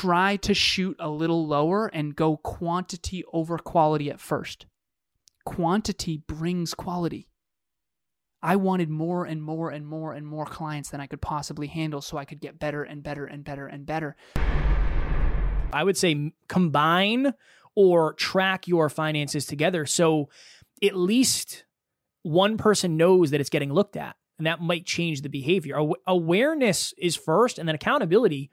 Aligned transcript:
try 0.00 0.36
to 0.36 0.54
shoot 0.54 0.96
a 1.00 1.10
little 1.10 1.44
lower 1.44 1.88
and 1.88 2.14
go 2.14 2.36
quantity 2.36 3.24
over 3.32 3.58
quality 3.58 4.08
at 4.08 4.20
first. 4.20 4.64
Quantity 5.44 6.22
brings 6.28 6.72
quality. 6.72 7.28
I 8.40 8.54
wanted 8.54 8.90
more 8.90 9.24
and 9.24 9.42
more 9.42 9.70
and 9.70 9.84
more 9.84 10.12
and 10.12 10.24
more 10.24 10.46
clients 10.46 10.90
than 10.90 11.00
I 11.00 11.08
could 11.08 11.20
possibly 11.20 11.66
handle 11.66 12.00
so 12.00 12.16
I 12.16 12.24
could 12.24 12.38
get 12.38 12.60
better 12.60 12.84
and 12.84 13.02
better 13.02 13.26
and 13.26 13.42
better 13.42 13.66
and 13.66 13.84
better. 13.84 14.14
I 15.72 15.82
would 15.82 15.96
say 15.96 16.32
combine 16.46 17.34
or 17.74 18.12
track 18.12 18.68
your 18.68 18.88
finances 18.88 19.46
together 19.46 19.84
so 19.84 20.28
at 20.80 20.94
least 20.94 21.64
one 22.22 22.56
person 22.56 22.96
knows 22.96 23.32
that 23.32 23.40
it's 23.40 23.50
getting 23.50 23.72
looked 23.72 23.96
at 23.96 24.14
and 24.38 24.46
that 24.46 24.60
might 24.60 24.86
change 24.86 25.22
the 25.22 25.28
behavior. 25.28 25.76
Awareness 26.06 26.94
is 26.98 27.16
first 27.16 27.58
and 27.58 27.66
then 27.66 27.74
accountability 27.74 28.52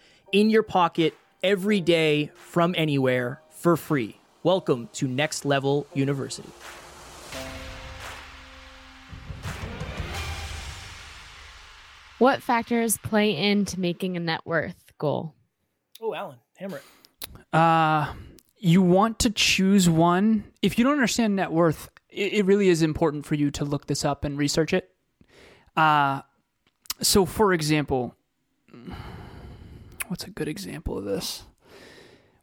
in 0.31 0.49
your 0.49 0.63
pocket 0.63 1.13
every 1.43 1.81
day 1.81 2.31
from 2.35 2.73
anywhere 2.77 3.41
for 3.49 3.75
free. 3.75 4.17
Welcome 4.43 4.89
to 4.93 5.07
Next 5.07 5.45
Level 5.45 5.85
University. 5.93 6.49
What 12.17 12.41
factors 12.43 12.97
play 12.97 13.35
into 13.35 13.79
making 13.79 14.15
a 14.15 14.19
net 14.19 14.41
worth 14.45 14.93
goal? 14.97 15.33
Oh, 15.99 16.13
Alan, 16.13 16.37
hammer 16.55 16.77
it. 16.77 17.55
Uh, 17.55 18.13
you 18.57 18.81
want 18.81 19.19
to 19.19 19.31
choose 19.31 19.89
one. 19.89 20.43
If 20.61 20.77
you 20.77 20.83
don't 20.83 20.93
understand 20.93 21.35
net 21.35 21.51
worth, 21.51 21.89
it, 22.09 22.33
it 22.33 22.45
really 22.45 22.69
is 22.69 22.83
important 22.83 23.25
for 23.25 23.35
you 23.35 23.49
to 23.51 23.65
look 23.65 23.87
this 23.87 24.05
up 24.05 24.23
and 24.23 24.37
research 24.37 24.71
it. 24.71 24.91
Uh, 25.75 26.21
so, 27.01 27.25
for 27.25 27.53
example, 27.53 28.15
what's 30.11 30.25
a 30.25 30.29
good 30.29 30.49
example 30.49 30.97
of 30.97 31.05
this? 31.05 31.43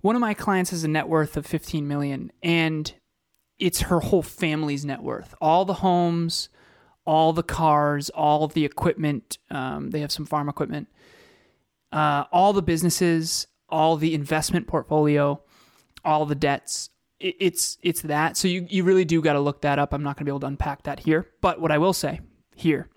One 0.01 0.17
of 0.17 0.21
my 0.21 0.33
clients 0.33 0.71
has 0.71 0.85
a 0.85 0.89
net 0.89 1.07
worth 1.07 1.37
of 1.37 1.45
15 1.45 1.87
million 1.87 2.33
and 2.43 2.91
it's 3.59 3.83
her 3.83 4.01
whole 4.01 4.23
family's 4.23 4.87
net 4.87 5.03
worth. 5.03 5.35
All 5.39 5.67
the 5.67 5.75
homes, 5.75 6.49
all 7.05 7.35
the 7.35 7.43
cars, 7.43 8.09
all 8.09 8.49
the 8.49 8.65
equipment. 8.65 9.37
Um, 9.51 9.91
they 9.91 10.01
have 10.01 10.11
some 10.11 10.25
farm 10.25 10.49
equipment. 10.49 10.89
Uh, 11.93 12.25
all 12.33 12.55
the 12.55 12.63
businesses, 12.63 13.47
all 13.69 13.97
the 13.97 14.15
investment 14.15 14.67
portfolio, 14.67 15.39
all 16.07 16.25
the 16.25 16.35
debts. 16.35 16.89
It, 17.21 17.37
it's 17.39 17.77
it's 17.83 18.01
that. 18.03 18.39
So 18.39 18.49
you 18.49 18.67
you 18.71 18.83
really 18.83 19.05
do 19.05 19.21
got 19.21 19.35
to 19.35 19.41
look 19.41 19.61
that 19.61 19.79
up. 19.79 19.93
I'm 19.93 20.03
not 20.03 20.17
going 20.17 20.21
to 20.21 20.25
be 20.25 20.31
able 20.31 20.41
to 20.41 20.47
unpack 20.47 20.85
that 20.85 21.01
here. 21.01 21.29
But 21.43 21.61
what 21.61 21.71
I 21.71 21.77
will 21.77 21.93
say 21.93 22.21
here 22.55 22.89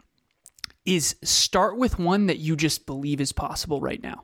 is 0.86 1.18
start 1.24 1.78
with 1.78 2.00
one 2.00 2.28
that 2.28 2.38
you 2.38 2.56
just 2.56 2.86
believe 2.86 3.20
is 3.20 3.34
possible 3.34 3.82
right 3.82 4.02
now. 4.02 4.24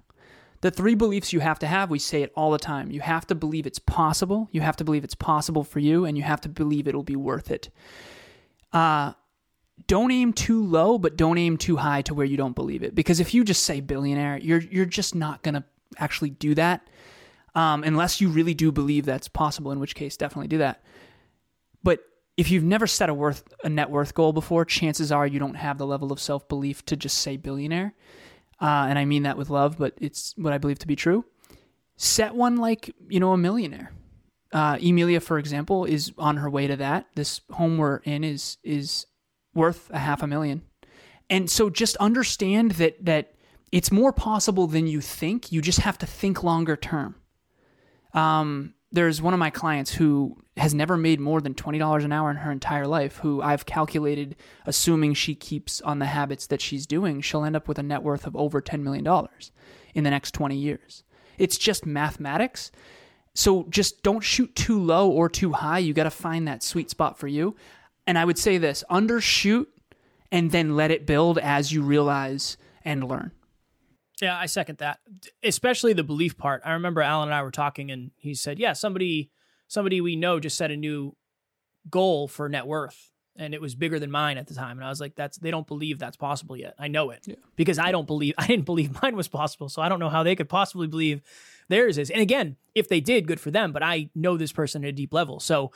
The 0.61 0.71
three 0.71 0.95
beliefs 0.95 1.33
you 1.33 1.39
have 1.39 1.59
to 1.59 1.67
have, 1.67 1.89
we 1.89 1.99
say 1.99 2.23
it 2.23 2.31
all 2.35 2.51
the 2.51 2.57
time. 2.57 2.91
You 2.91 3.01
have 3.01 3.27
to 3.27 3.35
believe 3.35 3.67
it's 3.67 3.79
possible, 3.79 4.49
you 4.51 4.61
have 4.61 4.77
to 4.77 4.83
believe 4.83 5.03
it's 5.03 5.15
possible 5.15 5.63
for 5.63 5.79
you, 5.79 6.05
and 6.05 6.17
you 6.17 6.23
have 6.23 6.41
to 6.41 6.49
believe 6.49 6.87
it'll 6.87 7.03
be 7.03 7.15
worth 7.15 7.51
it. 7.51 7.69
Uh, 8.73 9.13
don't 9.85 10.11
aim 10.11 10.33
too 10.33 10.63
low, 10.63 10.97
but 10.97 11.15
don't 11.15 11.37
aim 11.37 11.57
too 11.57 11.77
high 11.77 12.01
to 12.03 12.13
where 12.13 12.25
you 12.25 12.37
don't 12.37 12.55
believe 12.55 12.81
it. 12.81 12.95
Because 12.95 13.19
if 13.19 13.33
you 13.33 13.43
just 13.43 13.63
say 13.63 13.79
billionaire, 13.79 14.37
you're 14.37 14.61
you're 14.61 14.85
just 14.85 15.13
not 15.13 15.43
gonna 15.43 15.63
actually 15.97 16.31
do 16.31 16.55
that, 16.55 16.89
um, 17.53 17.83
unless 17.83 18.19
you 18.19 18.29
really 18.29 18.55
do 18.55 18.71
believe 18.71 19.05
that's 19.05 19.27
possible. 19.27 19.71
In 19.71 19.79
which 19.79 19.93
case, 19.93 20.17
definitely 20.17 20.47
do 20.47 20.57
that. 20.57 20.83
But 21.83 21.99
if 22.35 22.49
you've 22.49 22.63
never 22.63 22.87
set 22.87 23.09
a 23.09 23.13
worth 23.13 23.43
a 23.63 23.69
net 23.69 23.91
worth 23.91 24.15
goal 24.15 24.33
before, 24.33 24.65
chances 24.65 25.11
are 25.11 25.27
you 25.27 25.39
don't 25.39 25.55
have 25.55 25.77
the 25.77 25.85
level 25.85 26.11
of 26.11 26.19
self 26.19 26.47
belief 26.49 26.83
to 26.87 26.95
just 26.95 27.19
say 27.19 27.37
billionaire 27.37 27.93
uh, 28.59 28.87
and 28.89 28.97
I 28.97 29.05
mean 29.05 29.23
that 29.23 29.37
with 29.37 29.49
love, 29.49 29.77
but 29.77 29.93
it's 29.99 30.33
what 30.37 30.53
I 30.53 30.57
believe 30.57 30.79
to 30.79 30.87
be 30.87 30.95
true. 30.95 31.25
Set 31.95 32.35
one 32.35 32.57
like 32.57 32.93
you 33.07 33.19
know 33.19 33.33
a 33.33 33.37
millionaire. 33.37 33.91
Uh, 34.51 34.77
Emilia, 34.81 35.19
for 35.19 35.37
example, 35.37 35.85
is 35.85 36.13
on 36.17 36.37
her 36.37 36.49
way 36.49 36.67
to 36.67 36.77
that. 36.77 37.07
This 37.15 37.41
home 37.51 37.77
we're 37.77 37.97
in 37.97 38.23
is 38.23 38.57
is 38.63 39.05
worth 39.53 39.89
a 39.91 39.99
half 39.99 40.23
a 40.23 40.27
million, 40.27 40.63
and 41.29 41.49
so 41.49 41.69
just 41.69 41.97
understand 41.97 42.71
that 42.71 43.03
that 43.05 43.33
it's 43.71 43.91
more 43.91 44.13
possible 44.13 44.67
than 44.67 44.87
you 44.87 45.01
think. 45.01 45.51
You 45.51 45.61
just 45.61 45.79
have 45.81 45.97
to 45.99 46.05
think 46.05 46.43
longer 46.43 46.75
term. 46.75 47.15
Um, 48.13 48.73
there's 48.91 49.21
one 49.21 49.33
of 49.33 49.39
my 49.39 49.49
clients 49.49 49.93
who 49.93 50.37
has 50.57 50.73
never 50.73 50.97
made 50.97 51.19
more 51.19 51.39
than 51.41 51.53
$20 51.53 52.03
an 52.03 52.11
hour 52.11 52.29
in 52.29 52.37
her 52.37 52.51
entire 52.51 52.87
life, 52.87 53.17
who 53.17 53.41
I've 53.41 53.65
calculated, 53.65 54.35
assuming 54.65 55.13
she 55.13 55.35
keeps 55.35 55.81
on 55.81 55.99
the 55.99 56.05
habits 56.05 56.47
that 56.47 56.61
she's 56.61 56.87
doing, 56.87 57.21
she'll 57.21 57.43
end 57.43 57.55
up 57.55 57.67
with 57.67 57.77
a 57.77 57.83
net 57.83 58.03
worth 58.03 58.25
of 58.25 58.35
over 58.35 58.61
$10 58.61 58.81
million 58.81 59.05
in 59.93 60.03
the 60.03 60.09
next 60.09 60.31
20 60.31 60.55
years. 60.55 61.03
It's 61.37 61.57
just 61.57 61.85
mathematics. 61.85 62.71
So 63.35 63.67
just 63.69 64.01
don't 64.01 64.23
shoot 64.23 64.55
too 64.55 64.79
low 64.79 65.09
or 65.09 65.29
too 65.29 65.53
high. 65.53 65.79
You 65.79 65.93
got 65.93 66.03
to 66.03 66.09
find 66.09 66.47
that 66.47 66.63
sweet 66.63 66.89
spot 66.89 67.19
for 67.19 67.27
you. 67.27 67.55
And 68.07 68.17
I 68.17 68.25
would 68.25 68.39
say 68.39 68.57
this 68.57 68.83
undershoot 68.89 69.67
and 70.31 70.51
then 70.51 70.75
let 70.75 70.91
it 70.91 71.05
build 71.05 71.37
as 71.37 71.71
you 71.71 71.83
realize 71.83 72.57
and 72.83 73.03
learn. 73.03 73.31
Yeah, 74.21 74.35
I 74.35 74.47
second 74.47 74.79
that. 74.79 74.99
Especially 75.43 75.93
the 75.93 76.03
belief 76.03 76.37
part. 76.37 76.63
I 76.65 76.73
remember 76.73 77.01
Alan 77.01 77.27
and 77.29 77.35
I 77.35 77.43
were 77.43 77.51
talking 77.51 77.91
and 77.91 78.09
he 78.15 78.33
said, 78.33 78.57
"Yeah, 78.57 78.73
somebody 78.73 79.29
somebody 79.67 80.01
we 80.01 80.15
know 80.15 80.39
just 80.39 80.57
set 80.57 80.71
a 80.71 80.77
new 80.77 81.15
goal 81.89 82.27
for 82.27 82.49
net 82.49 82.67
worth 82.67 83.11
and 83.35 83.53
it 83.53 83.61
was 83.61 83.75
bigger 83.75 83.99
than 83.99 84.11
mine 84.11 84.37
at 84.37 84.47
the 84.47 84.53
time." 84.53 84.77
And 84.77 84.85
I 84.85 84.89
was 84.89 84.99
like, 84.99 85.15
"That's 85.15 85.37
they 85.37 85.51
don't 85.51 85.67
believe 85.67 85.99
that's 85.99 86.17
possible 86.17 86.57
yet. 86.57 86.75
I 86.79 86.87
know 86.87 87.11
it. 87.11 87.25
Yeah. 87.25 87.35
Because 87.55 87.79
I 87.79 87.91
don't 87.91 88.07
believe 88.07 88.33
I 88.37 88.47
didn't 88.47 88.65
believe 88.65 89.01
mine 89.01 89.15
was 89.15 89.27
possible, 89.27 89.69
so 89.69 89.81
I 89.81 89.89
don't 89.89 89.99
know 89.99 90.09
how 90.09 90.23
they 90.23 90.35
could 90.35 90.49
possibly 90.49 90.87
believe 90.87 91.21
theirs 91.69 91.97
is." 91.97 92.09
And 92.09 92.21
again, 92.21 92.57
if 92.75 92.87
they 92.87 92.99
did, 92.99 93.27
good 93.27 93.39
for 93.39 93.51
them, 93.51 93.71
but 93.71 93.83
I 93.83 94.09
know 94.15 94.37
this 94.37 94.51
person 94.51 94.83
at 94.83 94.89
a 94.89 94.93
deep 94.93 95.13
level. 95.13 95.39
So 95.39 95.71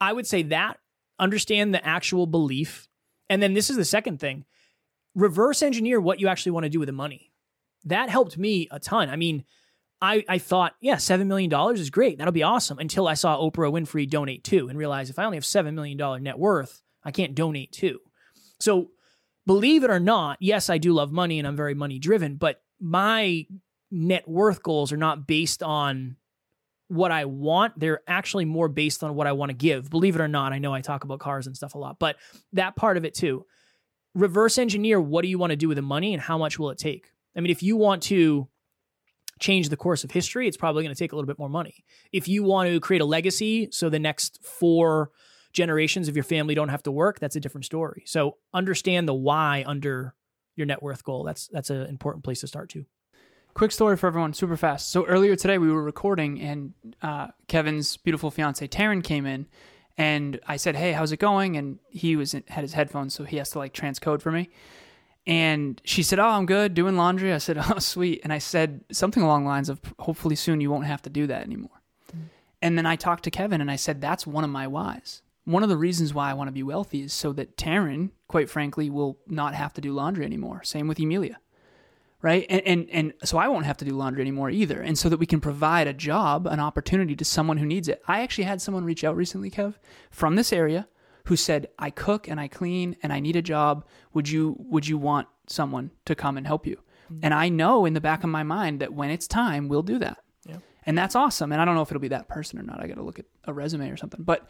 I 0.00 0.12
would 0.12 0.26
say 0.26 0.42
that 0.44 0.78
understand 1.18 1.72
the 1.72 1.86
actual 1.86 2.26
belief. 2.26 2.88
And 3.28 3.42
then 3.42 3.54
this 3.54 3.70
is 3.70 3.76
the 3.76 3.84
second 3.84 4.20
thing. 4.20 4.44
Reverse 5.14 5.62
engineer 5.62 5.98
what 5.98 6.20
you 6.20 6.28
actually 6.28 6.52
want 6.52 6.64
to 6.64 6.70
do 6.70 6.78
with 6.78 6.88
the 6.88 6.92
money 6.92 7.32
that 7.86 8.10
helped 8.10 8.36
me 8.36 8.68
a 8.70 8.78
ton. 8.78 9.08
I 9.08 9.16
mean, 9.16 9.44
I, 10.00 10.24
I 10.28 10.38
thought, 10.38 10.74
yeah, 10.80 10.96
$7 10.96 11.26
million 11.26 11.52
is 11.74 11.90
great. 11.90 12.18
That'll 12.18 12.32
be 12.32 12.42
awesome 12.42 12.78
until 12.78 13.08
I 13.08 13.14
saw 13.14 13.38
Oprah 13.38 13.72
Winfrey 13.72 14.08
donate 14.08 14.44
too 14.44 14.68
and 14.68 14.78
realized 14.78 15.10
if 15.10 15.18
I 15.18 15.24
only 15.24 15.36
have 15.36 15.44
$7 15.44 15.72
million 15.74 16.22
net 16.22 16.38
worth, 16.38 16.82
I 17.02 17.10
can't 17.10 17.34
donate 17.34 17.72
too. 17.72 18.00
So 18.60 18.90
believe 19.46 19.84
it 19.84 19.90
or 19.90 20.00
not, 20.00 20.38
yes, 20.40 20.68
I 20.68 20.78
do 20.78 20.92
love 20.92 21.12
money 21.12 21.38
and 21.38 21.48
I'm 21.48 21.56
very 21.56 21.74
money 21.74 21.98
driven, 21.98 22.36
but 22.36 22.62
my 22.78 23.46
net 23.90 24.28
worth 24.28 24.62
goals 24.62 24.92
are 24.92 24.98
not 24.98 25.26
based 25.26 25.62
on 25.62 26.16
what 26.88 27.10
I 27.10 27.24
want. 27.24 27.78
They're 27.78 28.02
actually 28.06 28.44
more 28.44 28.68
based 28.68 29.02
on 29.02 29.14
what 29.14 29.26
I 29.26 29.32
want 29.32 29.50
to 29.50 29.56
give. 29.56 29.90
Believe 29.90 30.14
it 30.14 30.20
or 30.20 30.28
not, 30.28 30.52
I 30.52 30.58
know 30.58 30.74
I 30.74 30.82
talk 30.82 31.04
about 31.04 31.20
cars 31.20 31.46
and 31.46 31.56
stuff 31.56 31.74
a 31.74 31.78
lot, 31.78 31.98
but 31.98 32.16
that 32.52 32.76
part 32.76 32.96
of 32.96 33.04
it 33.04 33.14
too. 33.14 33.46
Reverse 34.14 34.58
engineer 34.58 35.00
what 35.00 35.22
do 35.22 35.28
you 35.28 35.38
want 35.38 35.50
to 35.50 35.56
do 35.56 35.68
with 35.68 35.76
the 35.76 35.82
money 35.82 36.12
and 36.12 36.22
how 36.22 36.38
much 36.38 36.58
will 36.58 36.70
it 36.70 36.78
take? 36.78 37.10
I 37.36 37.40
mean, 37.40 37.50
if 37.50 37.62
you 37.62 37.76
want 37.76 38.02
to 38.04 38.48
change 39.38 39.68
the 39.68 39.76
course 39.76 40.04
of 40.04 40.10
history, 40.10 40.48
it's 40.48 40.56
probably 40.56 40.82
going 40.82 40.94
to 40.94 40.98
take 40.98 41.12
a 41.12 41.16
little 41.16 41.26
bit 41.26 41.38
more 41.38 41.48
money. 41.48 41.84
If 42.12 42.28
you 42.28 42.42
want 42.42 42.70
to 42.70 42.80
create 42.80 43.02
a 43.02 43.04
legacy 43.04 43.68
so 43.70 43.88
the 43.88 43.98
next 43.98 44.44
four 44.44 45.10
generations 45.52 46.08
of 46.08 46.16
your 46.16 46.24
family 46.24 46.54
don't 46.54 46.68
have 46.68 46.82
to 46.84 46.92
work, 46.92 47.18
that's 47.20 47.36
a 47.36 47.40
different 47.40 47.64
story. 47.64 48.02
So 48.06 48.36
understand 48.52 49.08
the 49.08 49.14
why 49.14 49.64
under 49.66 50.14
your 50.56 50.66
net 50.66 50.82
worth 50.82 51.04
goal. 51.04 51.22
That's 51.22 51.48
that's 51.48 51.70
an 51.70 51.86
important 51.86 52.24
place 52.24 52.40
to 52.40 52.46
start 52.46 52.70
too. 52.70 52.86
Quick 53.54 53.72
story 53.72 53.96
for 53.96 54.06
everyone, 54.06 54.34
super 54.34 54.56
fast. 54.56 54.90
So 54.90 55.06
earlier 55.06 55.36
today 55.36 55.58
we 55.58 55.70
were 55.70 55.82
recording, 55.82 56.40
and 56.40 56.74
uh, 57.00 57.28
Kevin's 57.48 57.96
beautiful 57.96 58.30
fiance 58.30 58.66
Taryn 58.68 59.02
came 59.02 59.24
in, 59.24 59.46
and 59.96 60.40
I 60.46 60.56
said, 60.56 60.76
"Hey, 60.76 60.92
how's 60.92 61.12
it 61.12 61.18
going?" 61.18 61.56
And 61.56 61.78
he 61.88 62.16
was 62.16 62.32
had 62.32 62.62
his 62.62 62.72
headphones, 62.72 63.14
so 63.14 63.24
he 63.24 63.36
has 63.36 63.50
to 63.50 63.58
like 63.58 63.72
transcode 63.72 64.20
for 64.20 64.32
me. 64.32 64.50
And 65.26 65.80
she 65.84 66.02
said, 66.02 66.18
Oh, 66.18 66.28
I'm 66.28 66.46
good 66.46 66.74
doing 66.74 66.96
laundry. 66.96 67.32
I 67.32 67.38
said, 67.38 67.58
Oh, 67.70 67.78
sweet. 67.78 68.20
And 68.22 68.32
I 68.32 68.38
said 68.38 68.84
something 68.92 69.22
along 69.22 69.44
the 69.44 69.50
lines 69.50 69.68
of, 69.68 69.80
Hopefully 69.98 70.36
soon 70.36 70.60
you 70.60 70.70
won't 70.70 70.86
have 70.86 71.02
to 71.02 71.10
do 71.10 71.26
that 71.26 71.42
anymore. 71.42 71.82
Mm-hmm. 72.10 72.26
And 72.62 72.78
then 72.78 72.86
I 72.86 72.96
talked 72.96 73.24
to 73.24 73.30
Kevin 73.30 73.60
and 73.60 73.70
I 73.70 73.76
said, 73.76 74.00
That's 74.00 74.26
one 74.26 74.44
of 74.44 74.50
my 74.50 74.66
whys. 74.66 75.22
One 75.44 75.62
of 75.62 75.68
the 75.68 75.76
reasons 75.76 76.12
why 76.12 76.30
I 76.30 76.34
want 76.34 76.48
to 76.48 76.52
be 76.52 76.64
wealthy 76.64 77.02
is 77.02 77.12
so 77.12 77.32
that 77.34 77.56
Taryn, 77.56 78.10
quite 78.26 78.50
frankly, 78.50 78.90
will 78.90 79.18
not 79.28 79.54
have 79.54 79.72
to 79.74 79.80
do 79.80 79.92
laundry 79.92 80.24
anymore. 80.24 80.64
Same 80.64 80.88
with 80.88 80.98
Emilia, 80.98 81.38
right? 82.20 82.44
And, 82.50 82.62
and 82.62 82.90
and 82.90 83.12
so 83.22 83.38
I 83.38 83.46
won't 83.46 83.64
have 83.64 83.76
to 83.76 83.84
do 83.84 83.92
laundry 83.92 84.22
anymore 84.22 84.50
either. 84.50 84.80
And 84.80 84.98
so 84.98 85.08
that 85.08 85.18
we 85.18 85.26
can 85.26 85.40
provide 85.40 85.86
a 85.86 85.92
job, 85.92 86.48
an 86.48 86.58
opportunity 86.58 87.14
to 87.14 87.24
someone 87.24 87.58
who 87.58 87.66
needs 87.66 87.86
it. 87.88 88.02
I 88.08 88.22
actually 88.22 88.44
had 88.44 88.60
someone 88.60 88.84
reach 88.84 89.04
out 89.04 89.14
recently, 89.14 89.48
Kev, 89.48 89.74
from 90.10 90.34
this 90.34 90.52
area 90.52 90.88
who 91.26 91.36
said, 91.36 91.68
"I 91.78 91.90
cook 91.90 92.28
and 92.28 92.40
I 92.40 92.48
clean 92.48 92.96
and 93.02 93.12
I 93.12 93.20
need 93.20 93.36
a 93.36 93.42
job. 93.42 93.84
Would 94.14 94.28
you 94.28 94.56
would 94.58 94.86
you 94.86 94.98
want 94.98 95.28
someone 95.46 95.90
to 96.04 96.14
come 96.14 96.36
and 96.36 96.46
help 96.46 96.66
you?" 96.66 96.80
And 97.22 97.32
I 97.32 97.48
know 97.48 97.86
in 97.86 97.94
the 97.94 98.00
back 98.00 98.24
of 98.24 98.30
my 98.30 98.42
mind 98.42 98.80
that 98.80 98.92
when 98.92 99.10
it's 99.10 99.28
time, 99.28 99.68
we'll 99.68 99.82
do 99.82 99.98
that. 100.00 100.18
Yeah. 100.44 100.56
And 100.84 100.98
that's 100.98 101.14
awesome. 101.14 101.52
And 101.52 101.60
I 101.60 101.64
don't 101.64 101.76
know 101.76 101.82
if 101.82 101.90
it'll 101.90 102.00
be 102.00 102.08
that 102.08 102.28
person 102.28 102.58
or 102.58 102.62
not. 102.62 102.82
I 102.82 102.88
got 102.88 102.96
to 102.96 103.02
look 103.02 103.20
at 103.20 103.26
a 103.44 103.52
resume 103.52 103.88
or 103.90 103.96
something. 103.96 104.24
But 104.24 104.48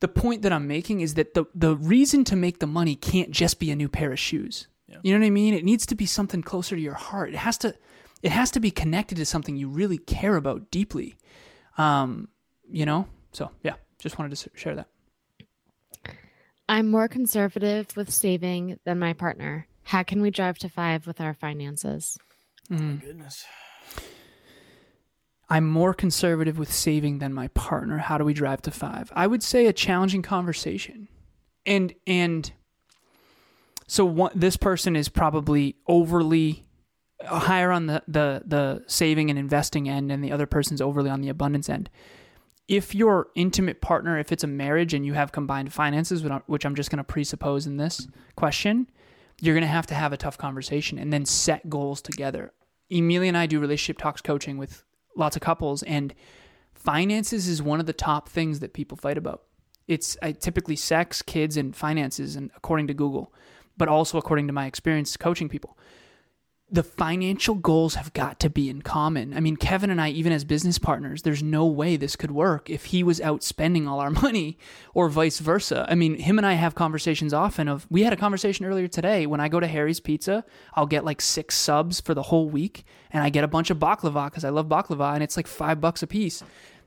the 0.00 0.08
point 0.08 0.42
that 0.42 0.52
I'm 0.52 0.66
making 0.66 1.00
is 1.00 1.14
that 1.14 1.34
the 1.34 1.44
the 1.54 1.76
reason 1.76 2.24
to 2.24 2.36
make 2.36 2.60
the 2.60 2.66
money 2.66 2.94
can't 2.94 3.30
just 3.30 3.58
be 3.58 3.70
a 3.70 3.76
new 3.76 3.88
pair 3.88 4.12
of 4.12 4.18
shoes. 4.18 4.68
Yeah. 4.88 4.96
You 5.02 5.12
know 5.12 5.20
what 5.20 5.26
I 5.26 5.30
mean? 5.30 5.54
It 5.54 5.64
needs 5.64 5.86
to 5.86 5.94
be 5.94 6.06
something 6.06 6.42
closer 6.42 6.76
to 6.76 6.80
your 6.80 6.94
heart. 6.94 7.30
It 7.30 7.36
has 7.36 7.58
to 7.58 7.74
it 8.22 8.32
has 8.32 8.50
to 8.52 8.60
be 8.60 8.70
connected 8.70 9.16
to 9.16 9.26
something 9.26 9.56
you 9.56 9.68
really 9.68 9.98
care 9.98 10.36
about 10.36 10.70
deeply. 10.70 11.16
Um, 11.76 12.28
you 12.70 12.86
know? 12.86 13.06
So, 13.32 13.50
yeah, 13.62 13.74
just 13.98 14.18
wanted 14.18 14.34
to 14.34 14.50
share 14.54 14.74
that. 14.76 14.88
I'm 16.68 16.90
more 16.90 17.08
conservative 17.08 17.96
with 17.96 18.12
saving 18.12 18.78
than 18.84 18.98
my 18.98 19.12
partner. 19.12 19.66
How 19.84 20.02
can 20.02 20.22
we 20.22 20.30
drive 20.30 20.58
to 20.58 20.68
five 20.68 21.06
with 21.06 21.20
our 21.20 21.34
finances? 21.34 22.16
Oh 22.72 22.76
Goodness. 22.76 23.44
I'm 25.48 25.68
more 25.68 25.92
conservative 25.92 26.58
with 26.58 26.72
saving 26.72 27.18
than 27.18 27.34
my 27.34 27.48
partner. 27.48 27.98
How 27.98 28.16
do 28.16 28.24
we 28.24 28.32
drive 28.32 28.62
to 28.62 28.70
5? 28.70 29.12
I 29.14 29.26
would 29.26 29.42
say 29.42 29.66
a 29.66 29.72
challenging 29.72 30.22
conversation. 30.22 31.08
And 31.66 31.94
and 32.06 32.50
so 33.86 34.04
one, 34.04 34.32
this 34.34 34.56
person 34.56 34.96
is 34.96 35.08
probably 35.08 35.76
overly 35.86 36.66
uh, 37.26 37.38
higher 37.38 37.70
on 37.70 37.86
the, 37.86 38.02
the 38.08 38.42
the 38.44 38.84
saving 38.86 39.30
and 39.30 39.38
investing 39.38 39.88
end 39.88 40.10
and 40.10 40.24
the 40.24 40.32
other 40.32 40.46
person's 40.46 40.80
overly 40.80 41.10
on 41.10 41.20
the 41.20 41.28
abundance 41.28 41.68
end. 41.68 41.90
If 42.66 42.94
your 42.94 43.28
intimate 43.34 43.80
partner, 43.80 44.18
if 44.18 44.32
it's 44.32 44.44
a 44.44 44.48
marriage 44.48 44.94
and 44.94 45.04
you 45.04 45.12
have 45.12 45.32
combined 45.32 45.72
finances, 45.72 46.24
which 46.46 46.64
I'm- 46.64 46.74
just 46.74 46.90
going 46.90 46.98
to 46.98 47.04
presuppose 47.04 47.66
in 47.66 47.76
this 47.76 48.08
question, 48.36 48.90
you're 49.40 49.54
going 49.54 49.62
to 49.62 49.68
have 49.68 49.86
to 49.88 49.94
have 49.94 50.12
a 50.12 50.16
tough 50.16 50.38
conversation 50.38 50.98
and 50.98 51.12
then 51.12 51.26
set 51.26 51.68
goals 51.68 52.00
together. 52.00 52.52
Emilia 52.90 53.28
and 53.28 53.36
I 53.36 53.46
do 53.46 53.60
relationship 53.60 53.98
talks 53.98 54.20
coaching 54.20 54.56
with 54.56 54.84
lots 55.16 55.36
of 55.36 55.42
couples, 55.42 55.82
and 55.82 56.14
finances 56.74 57.48
is 57.48 57.62
one 57.62 57.80
of 57.80 57.86
the 57.86 57.92
top 57.92 58.28
things 58.28 58.60
that 58.60 58.72
people 58.72 58.96
fight 58.96 59.18
about. 59.18 59.42
It's 59.86 60.16
typically 60.40 60.76
sex, 60.76 61.20
kids, 61.20 61.56
and 61.56 61.76
finances, 61.76 62.36
and 62.36 62.50
according 62.56 62.86
to 62.86 62.94
Google, 62.94 63.34
but 63.76 63.88
also 63.88 64.16
according 64.16 64.46
to 64.46 64.52
my 64.52 64.66
experience 64.66 65.16
coaching 65.16 65.48
people. 65.48 65.76
The 66.74 66.82
financial 66.82 67.54
goals 67.54 67.94
have 67.94 68.12
got 68.14 68.40
to 68.40 68.50
be 68.50 68.68
in 68.68 68.82
common. 68.82 69.32
I 69.32 69.38
mean, 69.38 69.54
Kevin 69.56 69.90
and 69.90 70.00
I, 70.00 70.08
even 70.08 70.32
as 70.32 70.42
business 70.42 70.76
partners, 70.76 71.22
there's 71.22 71.40
no 71.40 71.66
way 71.66 71.96
this 71.96 72.16
could 72.16 72.32
work 72.32 72.68
if 72.68 72.86
he 72.86 73.04
was 73.04 73.20
out 73.20 73.44
spending 73.44 73.86
all 73.86 74.00
our 74.00 74.10
money 74.24 74.58
or 74.92 75.08
vice 75.08 75.38
versa. 75.38 75.86
I 75.88 75.94
mean, 75.94 76.16
him 76.16 76.36
and 76.36 76.44
I 76.44 76.54
have 76.54 76.74
conversations 76.74 77.32
often 77.32 77.68
of 77.68 77.86
we 77.90 78.02
had 78.02 78.12
a 78.12 78.16
conversation 78.16 78.66
earlier 78.66 78.88
today 78.88 79.24
when 79.24 79.38
I 79.38 79.46
go 79.46 79.60
to 79.60 79.68
Harry's 79.68 80.00
Pizza, 80.00 80.44
I'll 80.74 80.86
get 80.86 81.04
like 81.04 81.20
six 81.20 81.54
subs 81.54 82.00
for 82.00 82.12
the 82.12 82.22
whole 82.22 82.50
week 82.50 82.84
and 83.12 83.22
I 83.22 83.30
get 83.30 83.44
a 83.44 83.48
bunch 83.48 83.70
of 83.70 83.78
baklava 83.78 84.24
because 84.26 84.44
I 84.44 84.48
love 84.48 84.66
baklava 84.66 85.14
and 85.14 85.22
it's 85.22 85.36
like 85.36 85.46
five 85.46 85.80
bucks 85.80 86.02
a 86.02 86.08
piece. 86.08 86.42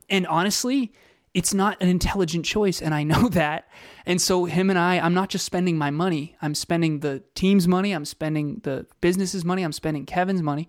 And 0.10 0.28
honestly, 0.28 0.92
it's 1.38 1.54
not 1.54 1.80
an 1.80 1.88
intelligent 1.88 2.46
choice 2.46 2.82
and 2.82 2.96
I 2.96 3.04
know 3.04 3.30
that. 3.42 3.70
And 4.08 4.20
so 4.20 4.46
him 4.46 4.72
and 4.72 4.80
I, 4.80 4.98
I'm 4.98 5.14
not 5.14 5.30
just 5.30 5.46
spending 5.46 5.78
my 5.78 5.92
money. 5.92 6.36
I'm 6.42 6.56
spending 6.56 7.02
the 7.02 7.22
team's 7.36 7.68
money, 7.68 7.92
I'm 7.92 8.06
spending 8.06 8.60
the 8.64 8.88
business's 9.02 9.46
money, 9.46 9.62
I'm 9.62 9.72
spending 9.72 10.08
Kevin's 10.08 10.42
money. 10.42 10.68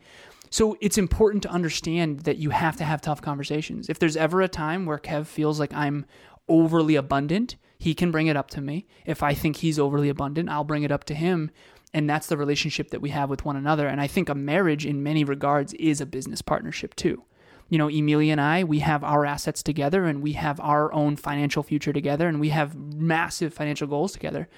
So 0.51 0.77
it's 0.83 0.99
important 0.99 1.43
to 1.45 1.51
understand 1.51 2.21
that 2.21 2.37
you 2.37 2.51
have 2.51 2.77
to 2.77 2.85
have 2.85 3.01
tough 3.01 3.23
conversations. 3.23 3.89
If 3.89 3.99
there's 3.99 4.17
ever 4.17 4.43
a 4.43 4.49
time 4.49 4.85
where 4.85 4.99
Kev 4.99 5.27
feels 5.27 5.59
like 5.59 5.73
I'm 5.73 6.05
overly 6.49 6.97
abundant, 6.97 7.57
he 7.79 7.95
can 7.95 8.11
bring 8.11 8.27
it 8.27 8.37
up 8.37 8.51
to 8.51 8.61
me. 8.61 8.87
If 9.07 9.23
I 9.23 9.33
think 9.33 9.57
he's 9.57 9.79
overly 9.79 10.11
abundant, 10.11 10.51
I'll 10.51 10.65
bring 10.65 10.83
it 10.83 10.93
up 10.93 11.05
to 11.05 11.15
him. 11.15 11.51
And 11.95 12.11
that's 12.11 12.27
the 12.27 12.37
relationship 12.37 12.91
that 12.91 13.01
we 13.01 13.09
have 13.11 13.31
with 13.31 13.47
one 13.47 13.57
another. 13.57 13.89
And 13.89 14.03
I 14.03 14.07
think 14.07 14.29
a 14.29 14.35
marriage, 14.35 14.85
in 14.85 15.03
many 15.03 15.25
regards, 15.25 15.73
is 15.75 16.03
a 16.03 16.07
business 16.07 16.43
partnership 16.43 16.95
too. 16.95 17.25
You 17.69 17.79
know, 17.79 17.89
Emilia 17.89 18.33
and 18.33 18.41
I, 18.41 18.65
we 18.65 18.79
have 18.79 19.05
our 19.05 19.27
assets 19.27 19.63
together 19.63 20.07
and 20.07 20.23
we 20.23 20.33
have 20.33 20.59
our 20.61 20.93
own 20.93 21.17
financial 21.17 21.63
future 21.63 21.93
together 21.93 22.27
and 22.27 22.41
we 22.41 22.49
have 22.49 22.75
massive 22.75 23.53
financial 23.53 23.87
goals 23.87 24.13
together. 24.13 24.49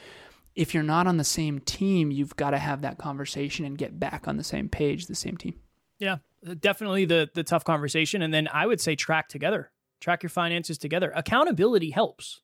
If 0.55 0.75
you're 0.75 0.83
not 0.83 1.07
on 1.07 1.17
the 1.17 1.25
same 1.25 1.61
team, 1.61 2.11
you've 2.11 2.37
got 2.37 2.51
to 2.51 2.59
have 2.59 2.83
that 2.83 2.99
conversation 2.99 3.65
and 3.65 3.79
get 3.79 3.99
back 3.99 4.29
on 4.29 4.37
the 4.37 4.45
same 4.45 4.69
page, 4.69 5.07
the 5.07 5.15
same 5.15 5.37
team. 5.37 5.55
Yeah, 5.99 6.17
uh, 6.47 6.55
definitely 6.59 7.05
the 7.05 7.31
the 7.35 7.45
tough 7.45 7.65
conversation, 7.65 8.23
and 8.23 8.33
then 8.33 8.49
I 8.53 8.67
would 8.67 8.81
say 8.81 8.97
track 8.97 9.29
together, 9.29 9.71
track 10.01 10.23
your 10.23 10.31
finances 10.31 10.79
together. 10.79 11.13
Accountability 11.15 11.91
helps. 11.91 12.41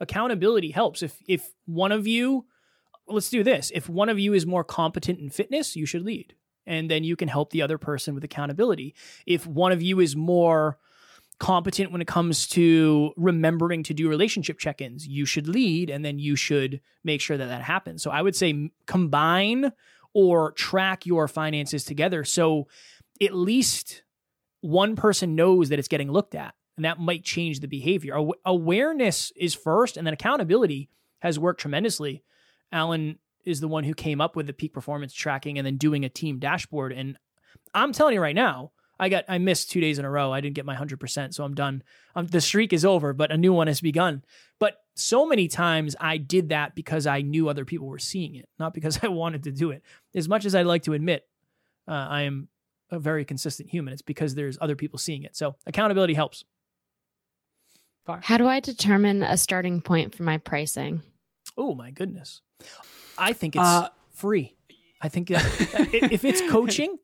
Accountability 0.00 0.70
helps. 0.70 1.02
If 1.02 1.18
if 1.28 1.52
one 1.66 1.92
of 1.92 2.06
you, 2.06 2.46
let's 3.06 3.30
do 3.30 3.44
this. 3.44 3.70
If 3.74 3.88
one 3.88 4.08
of 4.08 4.18
you 4.18 4.32
is 4.32 4.46
more 4.46 4.64
competent 4.64 5.20
in 5.20 5.30
fitness, 5.30 5.76
you 5.76 5.86
should 5.86 6.02
lead, 6.02 6.34
and 6.66 6.90
then 6.90 7.04
you 7.04 7.16
can 7.16 7.28
help 7.28 7.50
the 7.50 7.62
other 7.62 7.78
person 7.78 8.14
with 8.14 8.24
accountability. 8.24 8.94
If 9.26 9.46
one 9.46 9.72
of 9.72 9.82
you 9.82 10.00
is 10.00 10.16
more 10.16 10.78
competent 11.38 11.90
when 11.90 12.00
it 12.00 12.06
comes 12.06 12.46
to 12.46 13.12
remembering 13.16 13.82
to 13.82 13.94
do 13.94 14.08
relationship 14.08 14.58
check-ins, 14.58 15.06
you 15.06 15.26
should 15.26 15.48
lead, 15.48 15.90
and 15.90 16.04
then 16.04 16.18
you 16.18 16.36
should 16.36 16.80
make 17.02 17.20
sure 17.20 17.36
that 17.36 17.46
that 17.46 17.62
happens. 17.62 18.02
So 18.02 18.10
I 18.10 18.22
would 18.22 18.36
say 18.36 18.70
combine 18.86 19.72
or 20.12 20.52
track 20.52 21.06
your 21.06 21.26
finances 21.26 21.84
together. 21.84 22.24
So 22.24 22.68
at 23.20 23.34
least 23.34 24.04
one 24.60 24.96
person 24.96 25.34
knows 25.34 25.68
that 25.68 25.78
it's 25.78 25.88
getting 25.88 26.10
looked 26.10 26.34
at 26.34 26.54
and 26.76 26.84
that 26.84 26.98
might 26.98 27.24
change 27.24 27.60
the 27.60 27.68
behavior 27.68 28.16
Aw- 28.16 28.32
awareness 28.44 29.32
is 29.36 29.54
first 29.54 29.96
and 29.96 30.06
then 30.06 30.14
accountability 30.14 30.88
has 31.20 31.38
worked 31.38 31.60
tremendously 31.60 32.22
alan 32.72 33.18
is 33.46 33.60
the 33.60 33.68
one 33.68 33.84
who 33.84 33.94
came 33.94 34.20
up 34.20 34.36
with 34.36 34.46
the 34.46 34.52
peak 34.52 34.72
performance 34.72 35.12
tracking 35.12 35.58
and 35.58 35.66
then 35.66 35.76
doing 35.76 36.04
a 36.04 36.08
team 36.08 36.38
dashboard 36.38 36.92
and 36.92 37.18
i'm 37.74 37.92
telling 37.92 38.14
you 38.14 38.20
right 38.20 38.34
now 38.34 38.70
i 38.98 39.08
got 39.08 39.24
i 39.28 39.38
missed 39.38 39.70
two 39.70 39.80
days 39.80 39.98
in 39.98 40.04
a 40.04 40.10
row 40.10 40.32
i 40.32 40.40
didn't 40.40 40.54
get 40.54 40.66
my 40.66 40.76
100% 40.76 41.34
so 41.34 41.44
i'm 41.44 41.54
done 41.54 41.82
um, 42.14 42.26
the 42.26 42.40
streak 42.40 42.72
is 42.72 42.84
over 42.84 43.12
but 43.12 43.30
a 43.30 43.36
new 43.36 43.52
one 43.52 43.66
has 43.66 43.80
begun 43.80 44.22
but 44.58 44.78
so 44.94 45.26
many 45.26 45.48
times 45.48 45.96
i 46.00 46.16
did 46.16 46.48
that 46.50 46.74
because 46.74 47.06
i 47.06 47.20
knew 47.20 47.48
other 47.48 47.64
people 47.64 47.86
were 47.86 47.98
seeing 47.98 48.34
it 48.34 48.48
not 48.58 48.74
because 48.74 48.98
i 49.02 49.08
wanted 49.08 49.42
to 49.44 49.52
do 49.52 49.70
it 49.70 49.82
as 50.14 50.28
much 50.28 50.44
as 50.44 50.54
i'd 50.54 50.66
like 50.66 50.82
to 50.82 50.92
admit 50.92 51.26
uh, 51.88 51.92
i 51.92 52.22
am 52.22 52.48
a 52.94 52.98
very 52.98 53.24
consistent 53.24 53.68
human. 53.68 53.92
It's 53.92 54.02
because 54.02 54.34
there's 54.34 54.58
other 54.60 54.76
people 54.76 54.98
seeing 54.98 55.24
it. 55.24 55.36
So 55.36 55.56
accountability 55.66 56.14
helps. 56.14 56.44
How 58.06 58.36
do 58.36 58.46
I 58.46 58.60
determine 58.60 59.22
a 59.22 59.36
starting 59.36 59.80
point 59.80 60.14
for 60.14 60.24
my 60.24 60.38
pricing? 60.38 61.02
Oh 61.56 61.74
my 61.74 61.90
goodness. 61.90 62.40
I 63.16 63.32
think 63.32 63.56
it's 63.56 63.62
Uh, 63.64 63.88
free. 64.12 64.56
I 65.00 65.08
think 65.08 65.28
that 65.28 65.44
if 65.92 66.24
it's 66.24 66.40
coaching, 66.50 66.96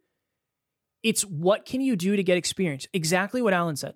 it's 1.03 1.23
what 1.23 1.65
can 1.67 1.81
you 1.81 1.97
do 1.97 2.17
to 2.17 2.23
get 2.23 2.37
experience? 2.37 2.87
Exactly 2.93 3.43
what 3.43 3.53
Alan 3.55 3.77
said. 3.77 3.95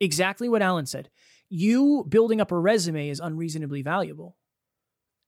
Exactly 0.00 0.48
what 0.48 0.62
Alan 0.62 0.86
said. 0.86 1.10
You 1.48 2.04
building 2.08 2.40
up 2.40 2.50
a 2.52 2.58
resume 2.58 3.08
is 3.08 3.20
unreasonably 3.20 3.82
valuable. 3.82 4.36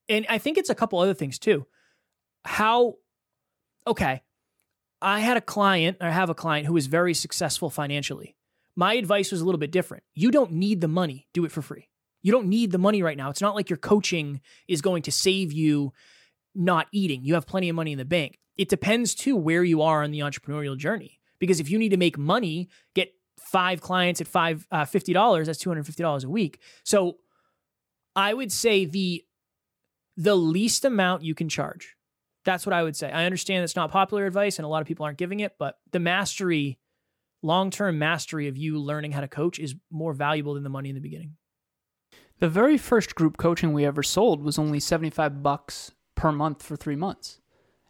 And 0.09 0.27
I 0.29 0.39
think 0.39 0.59
it's 0.59 0.71
a 0.71 0.75
couple 0.75 0.99
other 0.99 1.15
things 1.15 1.39
too. 1.39 1.67
How, 2.45 2.95
okay, 3.87 4.23
I 5.01 5.21
had 5.21 5.37
a 5.37 5.41
client, 5.41 5.99
I 6.01 6.11
have 6.11 6.31
a 6.31 6.35
client 6.35 6.67
who 6.67 6.73
was 6.75 6.87
very 6.87 7.15
successful 7.15 7.71
financially. 7.71 8.37
My 8.77 8.95
advice 8.95 9.31
was 9.33 9.41
a 9.41 9.45
little 9.45 9.59
bit 9.59 9.71
different. 9.71 10.03
You 10.15 10.31
don't 10.31 10.53
need 10.53 10.81
the 10.81 10.89
money, 10.89 11.29
do 11.33 11.45
it 11.45 11.53
for 11.53 11.63
free. 11.63 11.89
You 12.25 12.33
don't 12.33 12.49
need 12.49 12.73
the 12.73 12.79
money 12.79 13.03
right 13.03 13.19
now. 13.19 13.29
It's 13.29 13.43
not 13.43 13.55
like 13.55 13.69
your 13.69 13.77
coaching 13.77 14.41
is 14.67 14.81
going 14.81 15.03
to 15.03 15.13
save 15.13 15.53
you 15.53 15.93
not 16.55 16.87
eating. 16.91 17.23
You 17.23 17.35
have 17.35 17.47
plenty 17.47 17.69
of 17.69 17.77
money 17.77 17.93
in 17.93 17.99
the 17.99 18.05
bank. 18.07 18.39
It 18.57 18.71
depends 18.71 19.15
too 19.15 19.37
where 19.37 19.63
you 19.63 19.83
are 19.83 20.03
on 20.03 20.11
the 20.11 20.21
entrepreneurial 20.21 20.77
journey. 20.77 21.21
Because 21.39 21.61
if 21.61 21.71
you 21.71 21.79
need 21.79 21.91
to 21.91 21.99
make 21.99 22.17
money, 22.17 22.71
get 22.95 23.13
five 23.39 23.83
clients 23.83 24.23
at 24.23 24.27
five 24.27 24.67
uh, 24.73 24.87
fifty 24.87 25.13
dollars. 25.13 25.49
That's 25.49 25.59
two 25.59 25.69
hundred 25.69 25.85
fifty 25.85 26.03
dollars 26.03 26.25
a 26.25 26.31
week. 26.31 26.61
So 26.83 27.19
I 28.17 28.33
would 28.33 28.51
say 28.51 28.87
the 28.87 29.23
the 30.17 30.35
least 30.35 30.87
amount 30.87 31.25
you 31.25 31.35
can 31.35 31.51
charge. 31.51 31.95
That's 32.47 32.65
what 32.65 32.73
I 32.73 32.83
would 32.83 32.97
say. 32.97 33.11
I 33.11 33.27
understand 33.27 33.65
it's 33.65 33.77
not 33.77 33.91
popular 33.91 34.25
advice 34.25 34.59
and 34.59 34.65
a 34.65 34.69
lot 34.69 34.81
of 34.81 34.89
people 34.89 35.05
aren't 35.05 35.19
giving 35.19 35.41
it, 35.41 35.57
but 35.59 35.77
the 35.93 36.01
mastery, 36.01 36.79
long 37.43 37.71
term 37.71 37.99
mastery 37.99 38.49
of 38.49 38.57
you 38.57 38.79
learning 38.79 39.13
how 39.13 39.21
to 39.21 39.29
coach 39.29 39.59
is 39.59 39.75
more 39.91 40.15
valuable 40.15 40.55
than 40.55 40.63
the 40.63 40.71
money 40.71 40.89
in 40.89 40.95
the 40.95 41.03
beginning. 41.03 41.37
The 42.45 42.51
very 42.51 42.77
first 42.77 43.15
group 43.15 43.39
coaching 43.39 43.73
we 43.73 43.87
ever 43.87 44.03
sold 44.03 44.45
was 44.45 44.59
only 44.59 44.79
75 44.79 45.43
bucks 45.43 45.93
per 46.15 46.31
month 46.31 46.63
for 46.63 46.77
3 46.77 46.95
months. 46.95 47.41